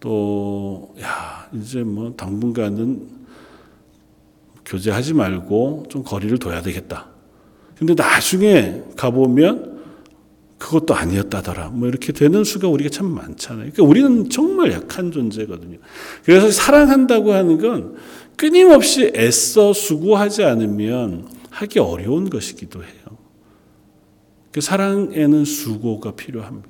또, 0.00 0.92
야, 1.00 1.48
이제 1.54 1.84
뭐 1.84 2.14
당분간은 2.16 3.06
교제하지 4.64 5.14
말고 5.14 5.86
좀 5.88 6.02
거리를 6.02 6.36
둬야 6.38 6.62
되겠다. 6.62 7.17
근데 7.78 7.94
나중에 7.94 8.82
가보면 8.96 9.78
그것도 10.58 10.94
아니었다더라. 10.94 11.68
뭐 11.68 11.88
이렇게 11.88 12.12
되는 12.12 12.42
수가 12.42 12.68
우리가 12.68 12.90
참 12.90 13.06
많잖아요. 13.06 13.70
그러니까 13.72 13.84
우리는 13.84 14.28
정말 14.28 14.72
약한 14.72 15.12
존재거든요. 15.12 15.78
그래서 16.24 16.50
사랑한다고 16.50 17.32
하는 17.32 17.58
건 17.58 17.96
끊임없이 18.36 19.12
애써 19.14 19.72
수고하지 19.72 20.44
않으면 20.44 21.28
하기 21.50 21.78
어려운 21.78 22.28
것이기도 22.28 22.82
해요. 22.82 23.18
그 24.52 24.60
사랑에는 24.60 25.44
수고가 25.44 26.12
필요합니다. 26.12 26.68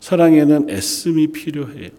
사랑에는 0.00 0.68
애씀이 0.68 1.28
필요해요. 1.28 1.90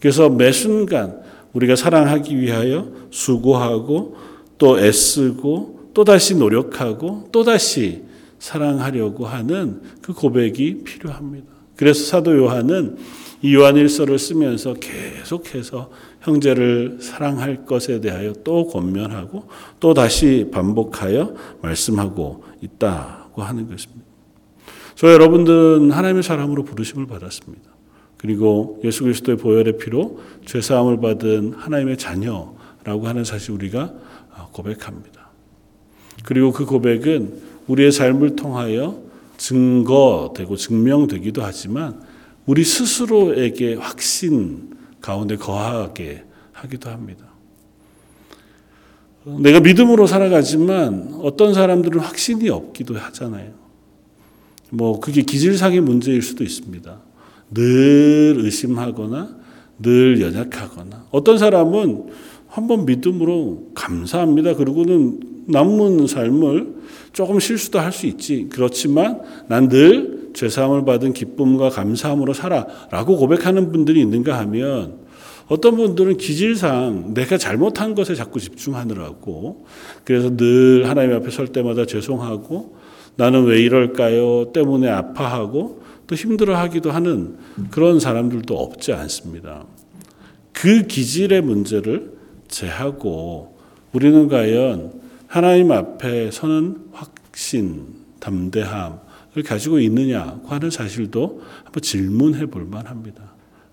그래서 0.00 0.28
매 0.28 0.52
순간 0.52 1.22
우리가 1.52 1.76
사랑하기 1.76 2.38
위하여 2.40 2.90
수고하고 3.10 4.16
또 4.58 4.78
애쓰고 4.78 5.73
또 5.94 6.04
다시 6.04 6.34
노력하고 6.34 7.28
또 7.32 7.44
다시 7.44 8.02
사랑하려고 8.38 9.26
하는 9.26 9.80
그 10.02 10.12
고백이 10.12 10.82
필요합니다. 10.84 11.46
그래서 11.76 12.04
사도 12.04 12.36
요한은 12.36 12.98
이 13.40 13.54
요한일서를 13.54 14.18
쓰면서 14.18 14.74
계속해서 14.74 15.90
형제를 16.22 16.98
사랑할 17.00 17.64
것에 17.66 18.00
대하여 18.00 18.32
또 18.44 18.66
권면하고 18.66 19.48
또 19.80 19.94
다시 19.94 20.48
반복하여 20.52 21.34
말씀하고 21.62 22.44
있다고 22.60 23.42
하는 23.42 23.68
것입니다. 23.68 24.04
저 24.94 25.12
여러분들은 25.12 25.90
하나님의 25.90 26.22
사람으로 26.22 26.64
부르심을 26.64 27.06
받았습니다. 27.06 27.70
그리고 28.16 28.80
예수 28.84 29.02
그리스도의 29.02 29.36
보혈의 29.36 29.76
피로 29.76 30.20
죄 30.46 30.60
사함을 30.60 31.00
받은 31.00 31.54
하나님의 31.54 31.98
자녀라고 31.98 33.06
하는 33.06 33.24
사실 33.24 33.50
우리가 33.52 33.92
고백합니다. 34.52 35.23
그리고 36.24 36.52
그 36.52 36.64
고백은 36.64 37.34
우리의 37.68 37.92
삶을 37.92 38.36
통하여 38.36 39.00
증거되고 39.36 40.56
증명되기도 40.56 41.42
하지만 41.42 42.00
우리 42.46 42.64
스스로에게 42.64 43.74
확신 43.74 44.70
가운데 45.00 45.36
거하게 45.36 46.24
하기도 46.52 46.90
합니다. 46.90 47.26
내가 49.24 49.60
믿음으로 49.60 50.06
살아가지만 50.06 51.20
어떤 51.22 51.54
사람들은 51.54 52.00
확신이 52.00 52.48
없기도 52.50 52.96
하잖아요. 52.98 53.52
뭐 54.70 55.00
그게 55.00 55.22
기질상의 55.22 55.80
문제일 55.80 56.20
수도 56.20 56.44
있습니다. 56.44 57.00
늘 57.52 58.36
의심하거나 58.38 59.36
늘 59.78 60.20
연약하거나 60.20 61.06
어떤 61.10 61.38
사람은 61.38 62.06
한번 62.48 62.84
믿음으로 62.86 63.70
감사합니다. 63.74 64.54
그러고는 64.54 65.33
남은 65.46 66.06
삶을 66.06 66.74
조금 67.12 67.38
실수도 67.40 67.78
할 67.78 67.92
수 67.92 68.06
있지. 68.06 68.48
그렇지만 68.50 69.20
난 69.48 69.68
늘 69.68 70.30
죄사함을 70.34 70.84
받은 70.84 71.12
기쁨과 71.12 71.70
감사함으로 71.70 72.32
살아라고 72.34 73.16
고백하는 73.18 73.70
분들이 73.70 74.00
있는가 74.00 74.36
하면 74.40 74.98
어떤 75.46 75.76
분들은 75.76 76.16
기질상 76.16 77.14
내가 77.14 77.38
잘못한 77.38 77.94
것에 77.94 78.14
자꾸 78.14 78.40
집중하느라고 78.40 79.66
그래서 80.04 80.36
늘 80.36 80.88
하나님 80.88 81.14
앞에 81.14 81.30
설 81.30 81.48
때마다 81.48 81.86
죄송하고 81.86 82.76
나는 83.16 83.44
왜 83.44 83.60
이럴까요? 83.62 84.52
때문에 84.52 84.88
아파하고 84.88 85.82
또 86.08 86.16
힘들어하기도 86.16 86.90
하는 86.90 87.36
그런 87.70 88.00
사람들도 88.00 88.58
없지 88.58 88.92
않습니다. 88.92 89.66
그 90.52 90.86
기질의 90.86 91.42
문제를 91.42 92.12
제하고 92.48 93.56
우리는 93.92 94.26
과연 94.28 95.03
하나님 95.34 95.72
앞에 95.72 96.30
서는 96.30 96.76
확신, 96.92 97.86
담대함을 98.20 99.42
가지고 99.44 99.80
있느냐고 99.80 100.46
하는 100.46 100.70
사실도 100.70 101.42
한번 101.64 101.82
질문해 101.82 102.46
볼 102.46 102.64
만합니다. 102.64 103.20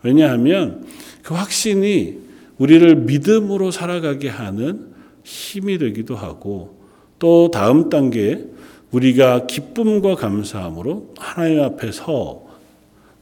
왜냐하면 0.01 0.83
그 1.21 1.35
확신이 1.35 2.17
우리를 2.57 2.95
믿음으로 2.95 3.69
살아가게 3.69 4.27
하는 4.27 4.87
힘이 5.23 5.77
되기도 5.77 6.15
하고 6.15 6.79
또 7.19 7.51
다음 7.51 7.91
단계에 7.91 8.43
우리가 8.89 9.45
기쁨과 9.45 10.15
감사함으로 10.15 11.13
하나님 11.15 11.61
앞에 11.61 11.91
서 11.91 12.43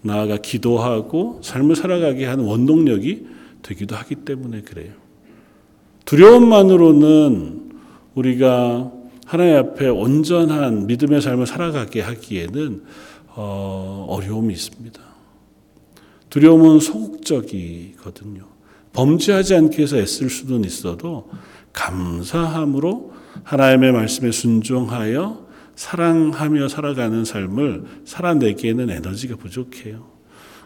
나아가 0.02 0.38
기도하고 0.38 1.42
삶을 1.44 1.76
살아가게 1.76 2.26
하는 2.26 2.46
원동력이 2.46 3.28
되기도 3.64 3.98
하기 3.98 4.16
때문에 4.16 4.62
그래요. 4.62 4.94
두려움만으로는 6.06 7.69
우리가 8.16 8.92
하나님 9.26 9.58
앞에 9.58 9.88
온전한 9.88 10.88
믿음의 10.88 11.22
삶을 11.22 11.46
살아가게 11.46 12.02
하기에는 12.02 12.84
어, 13.36 14.06
어려움이 14.10 14.54
있습니다. 14.54 15.00
두려움은 16.30 16.80
소극적이거든요. 16.80 18.44
범죄하지 18.94 19.56
않기 19.56 19.78
위해서 19.78 19.98
애쓸 19.98 20.30
수는 20.30 20.64
있어도 20.66 21.30
감사함으로 21.74 23.14
하나님의 23.44 23.92
말씀에 23.92 24.32
순종하여 24.32 25.48
사랑하며 25.76 26.68
살아가는 26.68 27.24
삶을 27.24 27.84
살아내기에는 28.06 28.90
에너지가 28.90 29.38
부족해요. 29.38 30.08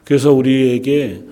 그래서 0.06 0.34
우리에게 0.34 1.24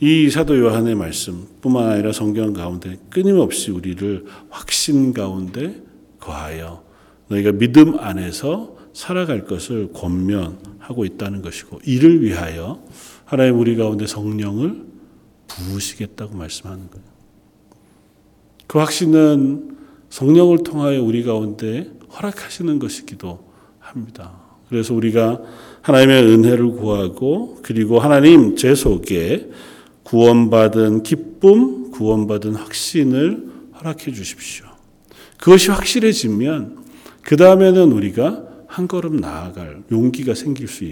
이 0.00 0.28
사도 0.28 0.58
요한의 0.58 0.94
말씀뿐만 0.96 1.88
아니라 1.88 2.12
성경 2.12 2.52
가운데 2.52 2.98
끊임없이 3.10 3.70
우리를 3.70 4.24
확신 4.50 5.12
가운데 5.12 5.82
거하여 6.18 6.82
너희가 7.28 7.52
믿음 7.52 7.98
안에서 7.98 8.76
살아갈 8.92 9.44
것을 9.44 9.92
권면하고 9.92 11.04
있다는 11.04 11.42
것이고 11.42 11.80
이를 11.84 12.22
위하여 12.22 12.82
하나님 13.24 13.58
우리 13.58 13.76
가운데 13.76 14.06
성령을 14.06 14.84
부으시겠다고 15.48 16.36
말씀하는 16.36 16.90
거예요. 16.90 17.06
그 18.66 18.78
확신은 18.78 19.76
성령을 20.10 20.62
통하여 20.64 21.02
우리 21.02 21.22
가운데 21.22 21.90
허락하시는 22.12 22.78
것이기도 22.78 23.44
합니다. 23.78 24.40
그래서 24.68 24.94
우리가 24.94 25.40
하나님의 25.82 26.24
은혜를 26.24 26.72
구하고 26.72 27.58
그리고 27.62 27.98
하나님 27.98 28.56
제 28.56 28.74
속에 28.74 29.50
구원받은 30.04 31.02
기쁨, 31.02 31.90
구원받은 31.90 32.54
확신을 32.54 33.50
허락해 33.78 34.12
주십시오. 34.12 34.66
그것이 35.38 35.70
확실해지면 35.70 36.84
그 37.22 37.36
다음에는 37.36 37.92
우리가 37.92 38.44
한 38.66 38.88
걸음 38.88 39.16
나아갈 39.16 39.82
용기가 39.90 40.34
생길 40.34 40.68
수 40.68 40.84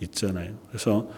있잖아요. 0.00 0.54
그래서 0.68 1.08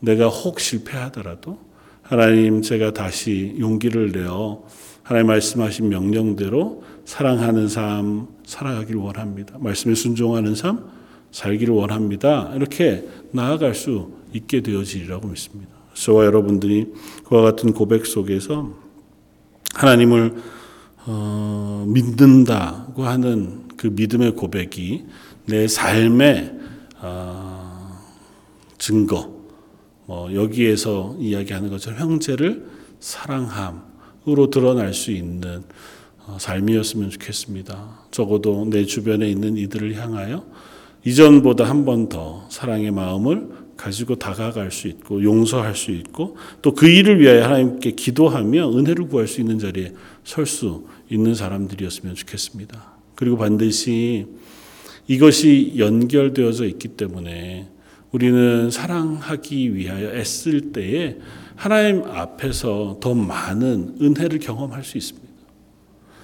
내가 0.00 0.28
혹 0.28 0.60
실패하더라도 0.60 1.58
하나님 2.02 2.62
제가 2.62 2.92
다시 2.92 3.56
용기를 3.58 4.12
내어 4.12 4.64
하나님 5.02 5.28
말씀하신 5.28 5.88
명령대로 5.88 6.82
사랑하는 7.04 7.68
삶 7.68 8.28
살아가길 8.44 8.96
원합니다. 8.96 9.56
말씀에 9.58 9.94
순종하는 9.94 10.54
삶 10.54 10.86
살기를 11.30 11.74
원합니다. 11.74 12.52
이렇게 12.54 13.06
나아갈 13.32 13.74
수 13.74 14.12
있게 14.32 14.60
되어지리라고 14.60 15.28
믿습니다. 15.28 15.73
저와 15.94 16.26
여러분들이 16.26 16.92
그와 17.26 17.42
같은 17.42 17.72
고백 17.72 18.06
속에서 18.06 18.72
하나님을 19.74 20.34
어, 21.06 21.84
믿는다고 21.88 23.04
하는 23.04 23.68
그 23.76 23.88
믿음의 23.88 24.32
고백이 24.36 25.04
내 25.46 25.68
삶의 25.68 26.58
어, 27.02 27.98
증거, 28.78 29.32
뭐 30.06 30.34
여기에서 30.34 31.16
이야기하는 31.18 31.70
것처럼 31.70 31.98
형제를 32.00 32.66
사랑함으로 33.00 34.50
드러날 34.50 34.94
수 34.94 35.10
있는 35.10 35.62
어, 36.26 36.38
삶이었으면 36.40 37.10
좋겠습니다. 37.10 38.06
적어도 38.10 38.64
내 38.70 38.84
주변에 38.84 39.28
있는 39.28 39.56
이들을 39.56 39.94
향하여 39.96 40.44
이전보다 41.04 41.68
한 41.68 41.84
번 41.84 42.08
더 42.08 42.46
사랑의 42.48 42.90
마음을 42.90 43.63
가지고 43.76 44.16
다가갈 44.16 44.70
수 44.70 44.88
있고 44.88 45.22
용서할 45.22 45.74
수 45.74 45.90
있고 45.90 46.36
또 46.62 46.74
그 46.74 46.88
일을 46.88 47.20
위하여 47.20 47.44
하나님께 47.44 47.92
기도하며 47.92 48.76
은혜를 48.76 49.08
구할 49.08 49.26
수 49.26 49.40
있는 49.40 49.58
자리에 49.58 49.92
설 50.24 50.46
수 50.46 50.86
있는 51.10 51.34
사람들이었으면 51.34 52.14
좋겠습니다. 52.14 52.94
그리고 53.14 53.36
반드시 53.36 54.26
이것이 55.06 55.74
연결되어져 55.76 56.66
있기 56.66 56.88
때문에 56.88 57.68
우리는 58.10 58.70
사랑하기 58.70 59.74
위하여 59.74 60.14
애쓸 60.14 60.72
때에 60.72 61.16
하나님 61.56 62.04
앞에서 62.04 62.98
더 63.00 63.14
많은 63.14 63.96
은혜를 64.00 64.38
경험할 64.38 64.82
수 64.84 64.98
있습니다. 64.98 65.28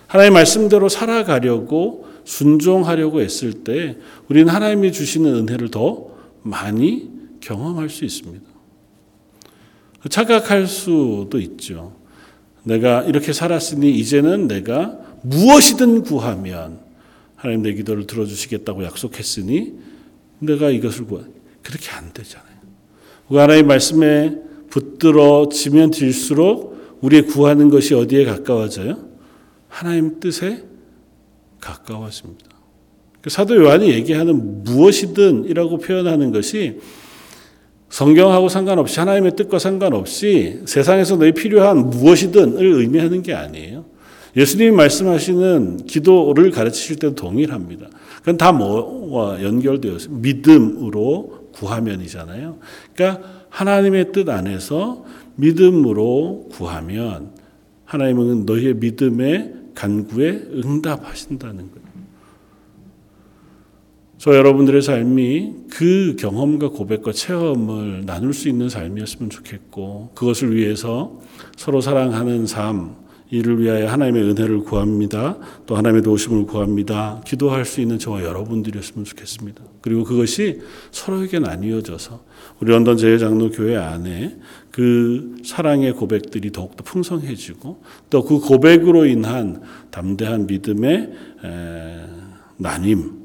하나님 0.06 0.32
말씀대로 0.32 0.88
살아가려고 0.88 2.08
순종하려고 2.24 3.20
애쓸 3.22 3.64
때 3.64 3.96
우리는 4.28 4.52
하나님이 4.52 4.92
주시는 4.92 5.34
은혜를 5.34 5.70
더 5.70 6.10
많이 6.42 7.09
경험할 7.40 7.88
수 7.88 8.04
있습니다. 8.04 8.44
착각할 10.08 10.66
수도 10.66 11.38
있죠. 11.40 11.96
내가 12.62 13.02
이렇게 13.02 13.32
살았으니 13.32 13.90
이제는 13.98 14.48
내가 14.48 14.98
무엇이든 15.22 16.02
구하면 16.02 16.80
하나님 17.36 17.62
내 17.62 17.72
기도를 17.72 18.06
들어주시겠다고 18.06 18.84
약속했으니 18.84 19.74
내가 20.40 20.70
이것을 20.70 21.06
구하 21.06 21.24
그렇게 21.62 21.90
안 21.90 22.12
되잖아요. 22.12 22.50
하나님 23.28 23.66
말씀에 23.66 24.36
붙들어지면 24.70 25.92
질수록 25.92 26.98
우리의 27.00 27.26
구하는 27.26 27.70
것이 27.70 27.94
어디에 27.94 28.24
가까워져요? 28.24 29.08
하나님 29.68 30.20
뜻에 30.20 30.64
가까워집니다. 31.60 32.50
그 33.20 33.30
사도 33.30 33.56
요한이 33.56 33.90
얘기하는 33.90 34.64
무엇이든이라고 34.64 35.78
표현하는 35.78 36.32
것이 36.32 36.80
성경하고 37.90 38.48
상관없이 38.48 38.98
하나님의 39.00 39.36
뜻과 39.36 39.58
상관없이 39.58 40.60
세상에서 40.64 41.16
너희 41.16 41.32
필요한 41.32 41.90
무엇이든을 41.90 42.64
의미하는 42.64 43.22
게 43.22 43.34
아니에요. 43.34 43.84
예수님이 44.36 44.70
말씀하시는 44.70 45.86
기도를 45.86 46.52
가르치실 46.52 47.00
때도 47.00 47.14
동일합니다. 47.16 47.88
그건 48.20 48.36
다 48.36 48.52
뭐와 48.52 49.42
연결되어 49.42 49.96
있어요. 49.96 50.14
믿음으로 50.14 51.48
구하면이잖아요. 51.52 52.58
그러니까 52.94 53.28
하나님의 53.48 54.12
뜻 54.12 54.28
안에서 54.28 55.04
믿음으로 55.34 56.48
구하면 56.52 57.32
하나님은 57.84 58.46
너희의 58.46 58.74
믿음의 58.74 59.54
간구에 59.74 60.30
응답하신다는 60.52 61.56
거예요. 61.56 61.79
저 64.20 64.36
여러분들의 64.36 64.82
삶이 64.82 65.54
그 65.70 66.14
경험과 66.18 66.68
고백과 66.68 67.10
체험을 67.10 68.04
나눌 68.04 68.34
수 68.34 68.50
있는 68.50 68.68
삶이었으면 68.68 69.30
좋겠고 69.30 70.10
그것을 70.14 70.54
위해서 70.54 71.18
서로 71.56 71.80
사랑하는 71.80 72.46
삶 72.46 72.96
이를 73.30 73.58
위하여 73.62 73.88
하나님의 73.88 74.22
은혜를 74.24 74.64
구합니다. 74.64 75.38
또 75.64 75.74
하나님의 75.74 76.02
도우심을 76.02 76.44
구합니다. 76.44 77.22
기도할 77.24 77.64
수 77.64 77.80
있는 77.80 77.98
저와 77.98 78.22
여러분들이었으면 78.22 79.06
좋겠습니다. 79.06 79.62
그리고 79.80 80.04
그것이 80.04 80.60
서로에게 80.90 81.38
나뉘어져서 81.38 82.22
우리 82.60 82.72
런던 82.72 82.98
제일장로 82.98 83.52
교회 83.52 83.76
안에 83.78 84.36
그 84.70 85.36
사랑의 85.44 85.94
고백들이 85.94 86.52
더욱더 86.52 86.84
풍성해지고 86.84 87.82
또 88.10 88.22
그 88.24 88.38
고백으로 88.38 89.06
인한 89.06 89.62
담대한 89.90 90.46
믿음의 90.46 91.10
나님 92.58 93.19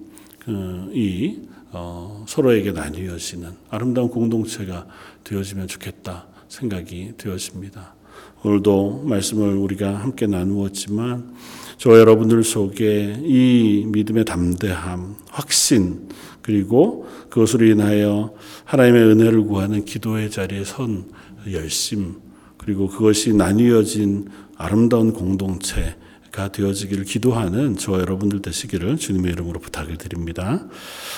이 0.93 1.39
어, 1.71 2.23
서로에게 2.27 2.71
나뉘어지는 2.71 3.49
아름다운 3.69 4.09
공동체가 4.09 4.87
되어지면 5.23 5.67
좋겠다 5.67 6.27
생각이 6.47 7.13
되어집니다. 7.17 7.95
오늘도 8.43 9.03
말씀을 9.05 9.55
우리가 9.55 9.95
함께 9.95 10.27
나누었지만 10.27 11.33
저와 11.77 11.99
여러분들 11.99 12.43
속에 12.43 13.19
이 13.23 13.85
믿음의 13.87 14.25
담대함, 14.25 15.15
확신, 15.29 16.07
그리고 16.41 17.07
그것으로 17.29 17.65
인하여 17.65 18.33
하나님의 18.63 19.03
은혜를 19.03 19.43
구하는 19.43 19.83
기도의 19.83 20.29
자리에 20.31 20.63
선 20.63 21.05
열심, 21.51 22.15
그리고 22.57 22.87
그것이 22.87 23.33
나뉘어진 23.33 24.29
아름다운 24.55 25.11
공동체 25.11 25.95
가 26.35 26.49
되어지기를 26.49 27.05
기도하는 27.05 27.77
저와 27.77 28.01
여러분들 28.01 28.41
되시기를 28.41 28.97
주님의 28.97 29.31
이름으로 29.31 29.61
부탁을 29.61 29.97
드립니다. 29.97 30.65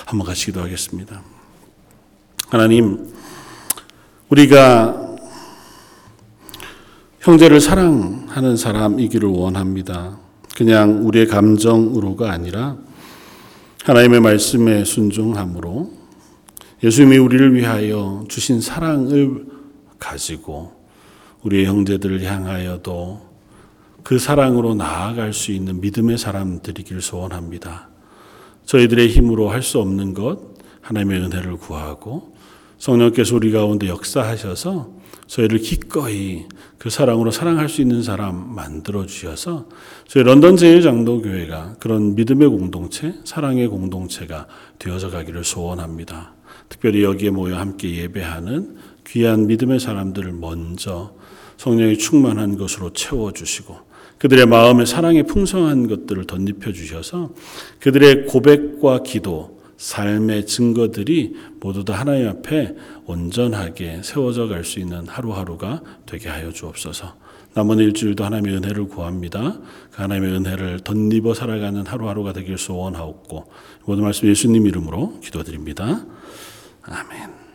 한번 0.06 0.28
같이 0.28 0.46
기도하겠습니다. 0.46 1.24
하나님, 2.50 3.12
우리가 4.30 5.16
형제를 7.20 7.60
사랑하는 7.60 8.58
사람이기를 8.58 9.28
원합니다. 9.28 10.20
그냥 10.56 11.08
우리의 11.08 11.26
감정으로가 11.26 12.32
아니라 12.32 12.78
하나님의 13.86 14.22
말씀에 14.22 14.84
순종함으로 14.84 15.94
예수님이 16.84 17.18
우리를 17.18 17.56
위하여 17.56 18.24
주신 18.30 18.62
사랑을 18.62 19.48
가지고 19.98 20.74
우리의 21.42 21.66
형제들을 21.66 22.24
향하여도 22.24 23.37
그 24.08 24.20
사랑으로 24.20 24.74
나아갈 24.74 25.34
수 25.34 25.52
있는 25.52 25.82
믿음의 25.82 26.18
사람들이길 26.18 27.02
소원합니다. 27.02 27.90
저희들의 28.64 29.10
힘으로 29.10 29.50
할 29.50 29.62
수 29.62 29.80
없는 29.80 30.14
것 30.14 30.40
하나님의 30.80 31.20
은혜를 31.24 31.58
구하고 31.58 32.34
성령께서 32.78 33.36
우리 33.36 33.52
가운데 33.52 33.90
역사하셔서 33.90 34.92
저희를 35.28 35.60
기꺼이 35.60 36.46
그 36.78 36.90
사랑으로 36.90 37.32
사랑할 37.32 37.68
수 37.68 37.82
있는 37.82 38.02
사람 38.02 38.56
만들어 38.56 39.06
주셔서 39.06 39.68
저희 40.08 40.24
런던 40.24 40.56
제일장로교회가 40.56 41.76
그런 41.82 42.16
믿음의 42.16 42.48
공동체, 42.48 43.14
사랑의 43.26 43.68
공동체가 43.68 44.48
되어져 44.80 45.10
가기를 45.10 45.44
소원합니다. 45.44 46.34
특별히 46.70 47.04
여기에 47.04 47.32
모여 47.32 47.58
함께 47.58 47.94
예배하는 48.04 48.78
귀한 49.06 49.48
믿음의 49.48 49.82
사람들을 49.82 50.32
먼저 50.32 51.14
성령이 51.58 51.98
충만한 51.98 52.58
것으로 52.58 52.94
채워 52.94 53.34
주시고 53.34 53.87
그들의 54.18 54.46
마음에 54.48 54.86
사랑의 54.86 55.24
풍성한 55.24 55.88
것들을 55.88 56.26
덧입혀 56.26 56.72
주셔서 56.72 57.34
그들의 57.80 58.26
고백과 58.26 59.04
기도, 59.04 59.58
삶의 59.78 60.48
증거들이 60.48 61.36
모두 61.60 61.86
다 61.86 61.94
하나님 61.94 62.28
앞에 62.30 62.76
온전하게 63.06 64.02
세워져 64.04 64.48
갈 64.48 64.64
수 64.64 64.80
있는 64.80 65.08
하루하루가 65.08 65.82
되게 66.06 66.30
하여 66.30 66.52
주옵소서. 66.52 67.16
남은 67.54 67.80
일주일도 67.80 68.24
하나님의 68.24 68.58
은혜를 68.58 68.88
구합니다. 68.88 69.60
그 69.92 70.02
하나님의 70.02 70.32
은혜를 70.34 70.80
덧입어 70.82 71.34
살아가는 71.34 71.86
하루하루가 71.86 72.34
되길 72.34 72.58
소원하옵고 72.58 73.52
모든 73.86 74.04
말씀 74.04 74.28
예수님 74.28 74.68
이름으로 74.68 75.20
기도드립니다. 75.22 76.06
아멘. 76.84 77.47